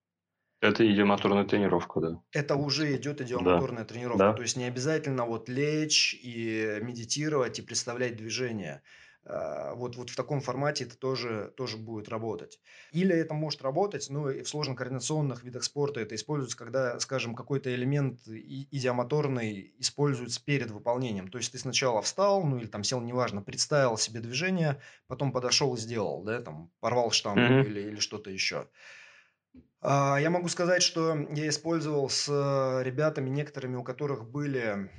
[0.61, 2.23] Это идиомоторная тренировка, да.
[2.33, 3.85] Это уже идет идиомоторная да.
[3.85, 4.19] тренировка.
[4.19, 4.33] Да.
[4.33, 8.83] То есть не обязательно вот лечь и медитировать и представлять движение.
[9.27, 12.61] А, вот, вот в таком формате это тоже, тоже будет работать.
[12.93, 17.75] Или это может работать, но и в сложно-координационных видах спорта это используется, когда, скажем, какой-то
[17.75, 21.29] элемент идиомоторный используется перед выполнением.
[21.29, 25.75] То есть ты сначала встал, ну или там сел, неважно, представил себе движение, потом подошел
[25.75, 27.67] и сделал, да, там порвал штангу mm-hmm.
[27.67, 28.69] или, или что-то еще.
[29.81, 34.91] А, я могу сказать, что я использовал с э, ребятами некоторыми, у которых были,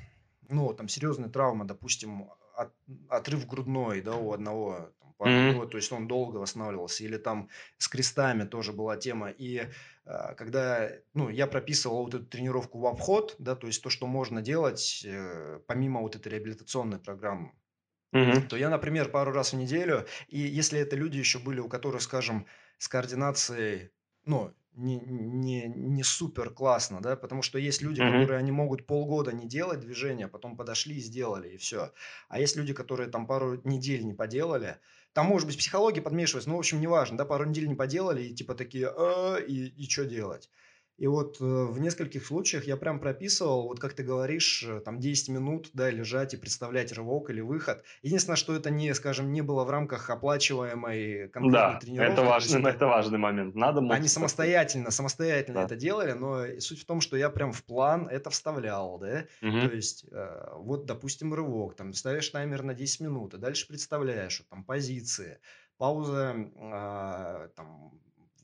[0.49, 2.75] ну, там, серьезные травмы, допустим, от-
[3.09, 7.49] отрыв грудной, да, у одного там, ну, вот, то есть он долго восстанавливался, или там
[7.77, 9.69] с крестами тоже была тема, и
[10.05, 14.07] а, когда, ну, я прописывал вот эту тренировку в обход, да, то есть то, что
[14.07, 17.53] можно делать э, помимо вот этой реабилитационной программы,
[18.11, 18.49] Мгм.
[18.49, 22.01] то я, например, пару раз в неделю, и если это люди еще были, у которых,
[22.01, 22.47] скажем,
[22.77, 23.91] с координацией,
[24.25, 28.25] ну, не, не, не супер классно, да, потому что есть люди, Мгм.
[28.25, 31.91] которые они могут полгода не делать движения, потом подошли и сделали, и все.
[32.29, 34.79] А есть люди, которые там пару недель не поделали,
[35.13, 38.35] там, может быть, психология подмешивается, ну, в общем, неважно, да, пару недель не поделали, и
[38.35, 40.49] типа такие, «А, и, и что делать?
[40.97, 44.99] И вот э, в нескольких случаях я прям прописывал, вот как ты говоришь, э, там
[44.99, 47.83] 10 минут, да, лежать и представлять рывок или выход.
[48.01, 52.37] Единственное, что это не, скажем, не было в рамках оплачиваемой конкретной Да, это тренировки.
[52.37, 53.55] то есть важный, это это важный момент.
[53.55, 55.61] Надо они самостоятельно, самостоятельно Да.
[55.61, 59.27] это делали, но суть в том, что я прям в план это вставлял, да.
[59.59, 59.69] То Мгм.
[59.69, 64.49] есть, э, вот, допустим, рывок, там ставишь таймер на 10 минут, и дальше представляешь, вот
[64.49, 65.39] там позиции,
[65.77, 67.91] пауза, а, там,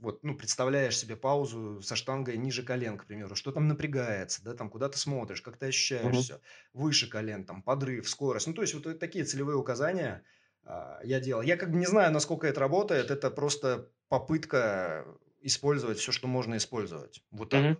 [0.01, 4.53] вот, ну, представляешь себе паузу со штангой ниже колен, к примеру, что там напрягается, да,
[4.55, 6.23] там, куда ты смотришь, как ты ощущаешь Мгм.
[6.23, 6.41] все,
[6.73, 10.23] выше колен, там, подрыв, скорость, ну, то есть, вот такие целевые указания
[10.63, 11.41] а, я делал.
[11.43, 15.05] Я как бы не знаю, насколько это работает, это просто попытка
[15.39, 17.23] использовать все, что можно использовать.
[17.31, 17.77] Вот так Мгм.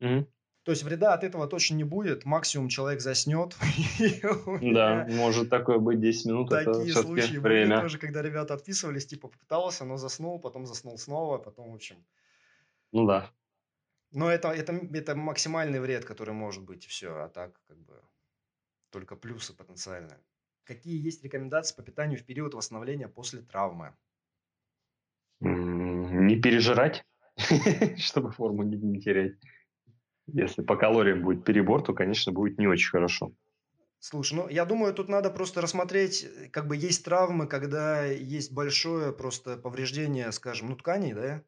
[0.00, 0.28] вот.
[0.68, 2.26] То есть вреда от этого точно не будет.
[2.26, 3.56] Максимум человек заснет.
[4.60, 9.86] Да, может такое быть 10 минут, такие случаи были тоже, когда ребята отписывались, типа попытался,
[9.86, 12.04] но заснул, потом заснул снова, потом, в общем.
[12.92, 13.30] Ну да.
[14.10, 17.16] Но это, это, это максимальный вред, который может быть, и все.
[17.16, 17.94] А так, как бы,
[18.90, 20.18] только плюсы потенциальные.
[20.64, 23.96] Какие есть рекомендации по питанию в период восстановления после травмы?
[25.40, 27.06] Не пережирать,
[27.96, 29.38] чтобы форму не терять.
[30.32, 33.32] Если по калориям будет перебор, то, конечно, будет не очень хорошо.
[34.00, 38.52] Слушай, ну, я думаю, тут надо просто рассмотреть, э, как бы есть травмы, когда есть
[38.52, 41.44] большое просто повреждение, скажем, ну, тканей, да,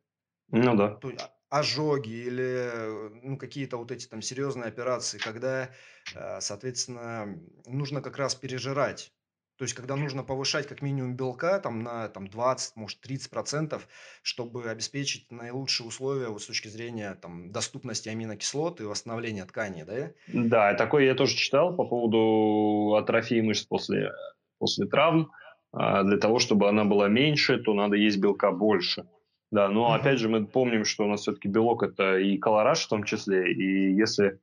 [0.53, 1.01] Ну да.
[1.49, 5.71] ожоги или, э, ну, какие-то вот эти там серьезные операции, когда,
[6.15, 9.13] э, соответственно, нужно как раз пережирать.
[9.61, 13.87] То есть, когда нужно повышать как минимум белка там на там, 20, может, 30 процентов,
[14.23, 20.13] чтобы обеспечить наилучшие условия вот, с точки зрения там, доступности аминокислот и восстановления ткани, да?
[20.29, 24.13] Да, такое я тоже читал по поводу атрофии мышц после,
[24.57, 25.31] после травм.
[25.73, 29.05] А, Для того, чтобы она была меньше, то надо есть белка больше.
[29.51, 32.89] Да, но опять же мы помним, что у нас все-таки белок это и колораж в
[32.89, 34.41] том числе, и если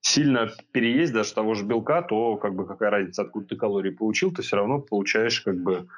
[0.00, 4.32] сильно переесть даже того же белка, то как бы какая разница, откуда ты калории получил,
[4.32, 5.88] ты все равно получаешь как бы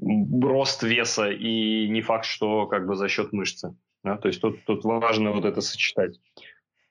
[0.00, 3.76] рост веса и не факт, что как бы за счет мышцы.
[4.02, 4.16] Да?
[4.16, 6.18] То есть тут, тут важно вот это сочетать.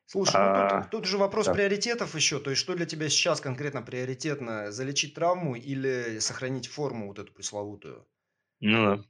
[0.05, 1.55] Слушай, ну А, тут, тут же вопрос так.
[1.55, 2.39] приоритетов еще.
[2.39, 4.71] То есть, что для тебя сейчас конкретно приоритетно?
[4.71, 8.07] Залечить травму или сохранить форму вот эту пресловутую?
[8.59, 9.03] Ну да.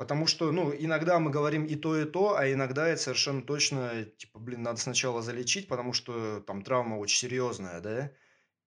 [0.00, 4.06] Потому что, ну, иногда мы говорим и то, и то, а иногда это совершенно точно,
[4.06, 8.10] типа, блин, надо сначала залечить, потому что там травма очень серьезная, да?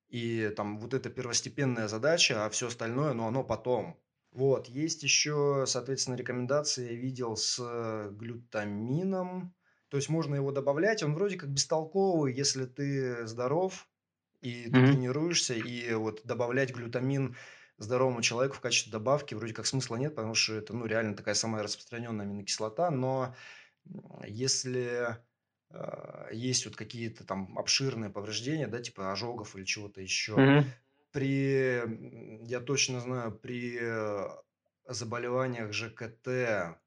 [0.09, 3.99] И там вот это первостепенная задача, а все остальное, ну, оно потом.
[4.31, 9.55] Вот, есть еще, соответственно, рекомендации я видел с э, глютамином.
[9.89, 13.87] То есть можно его добавлять, он вроде как бестолковый, если ты здоров
[14.41, 14.83] и ты Мгм.
[14.83, 17.35] тренируешься, и вот добавлять глютамин
[17.77, 21.35] здоровому человеку в качестве добавки вроде как смысла нет, потому что это, ну, реально такая
[21.35, 23.35] самая распространенная аминокислота, но
[24.25, 25.17] если
[25.69, 30.73] э, есть вот какие-то там обширные повреждения, да, типа ожогов или чего-то еще, Мгм.
[31.11, 31.81] при,
[32.47, 34.29] я точно знаю, при э,
[34.87, 36.27] заболеваниях ЖКТ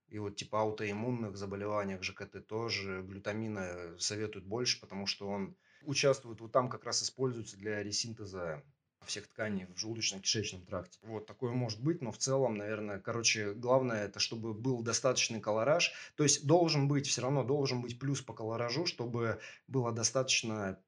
[0.09, 6.53] и вот типа аутоиммунных заболеваниях ЖКТ тоже глютамина советуют больше, потому что он участвует вот
[6.53, 8.63] там как раз используется для ресинтеза
[9.07, 10.99] всех тканей в желудочно-кишечном тракте.
[11.03, 15.93] Вот такое может быть, но в целом, наверное, короче, главное это, чтобы был достаточный колораж.
[16.17, 20.79] То есть должен быть, все равно должен быть плюс по колоражу, чтобы было достаточно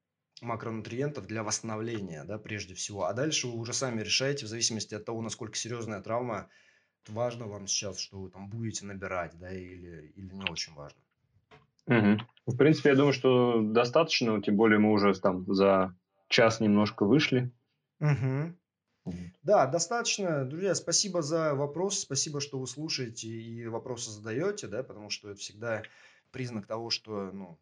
[0.41, 3.05] макронутриентов для восстановления, да, прежде всего.
[3.05, 6.49] А дальше вы уже сами решаете, в зависимости от того, насколько серьезная травма,
[7.07, 10.99] важно вам сейчас, что вы там будете набирать, да, или, или не очень важно.
[11.87, 12.19] Мгм.
[12.45, 15.95] В принципе, я думаю, что достаточно, тем более мы уже там за
[16.27, 17.51] час немножко вышли.
[19.05, 19.15] Вот.
[19.43, 20.45] Да, достаточно.
[20.45, 25.39] Друзья, спасибо за вопрос, спасибо, что вы слушаете и вопросы задаете, да, потому что это
[25.39, 25.83] всегда
[26.31, 27.59] признак того, что, ну,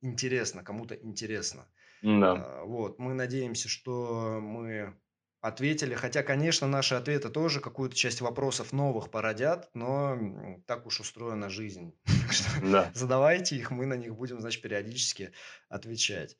[0.00, 1.68] интересно, кому-то интересно.
[2.02, 2.32] Да.
[2.32, 4.96] А, Вот, мы надеемся, что мы
[5.40, 5.94] ответили.
[5.94, 11.94] Хотя, конечно, наши ответы тоже какую-то часть вопросов новых породят, но так уж устроена жизнь.
[12.62, 12.90] Да.
[12.94, 15.32] Задавайте их, мы на них будем, значит, периодически
[15.68, 16.36] отвечать.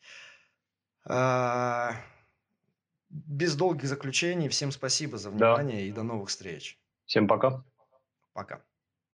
[3.11, 4.49] Без долгих заключений.
[4.49, 5.55] Всем спасибо за Да.
[5.57, 6.79] внимание и до новых встреч.
[7.07, 7.65] Всем пока.
[8.33, 8.63] Пока.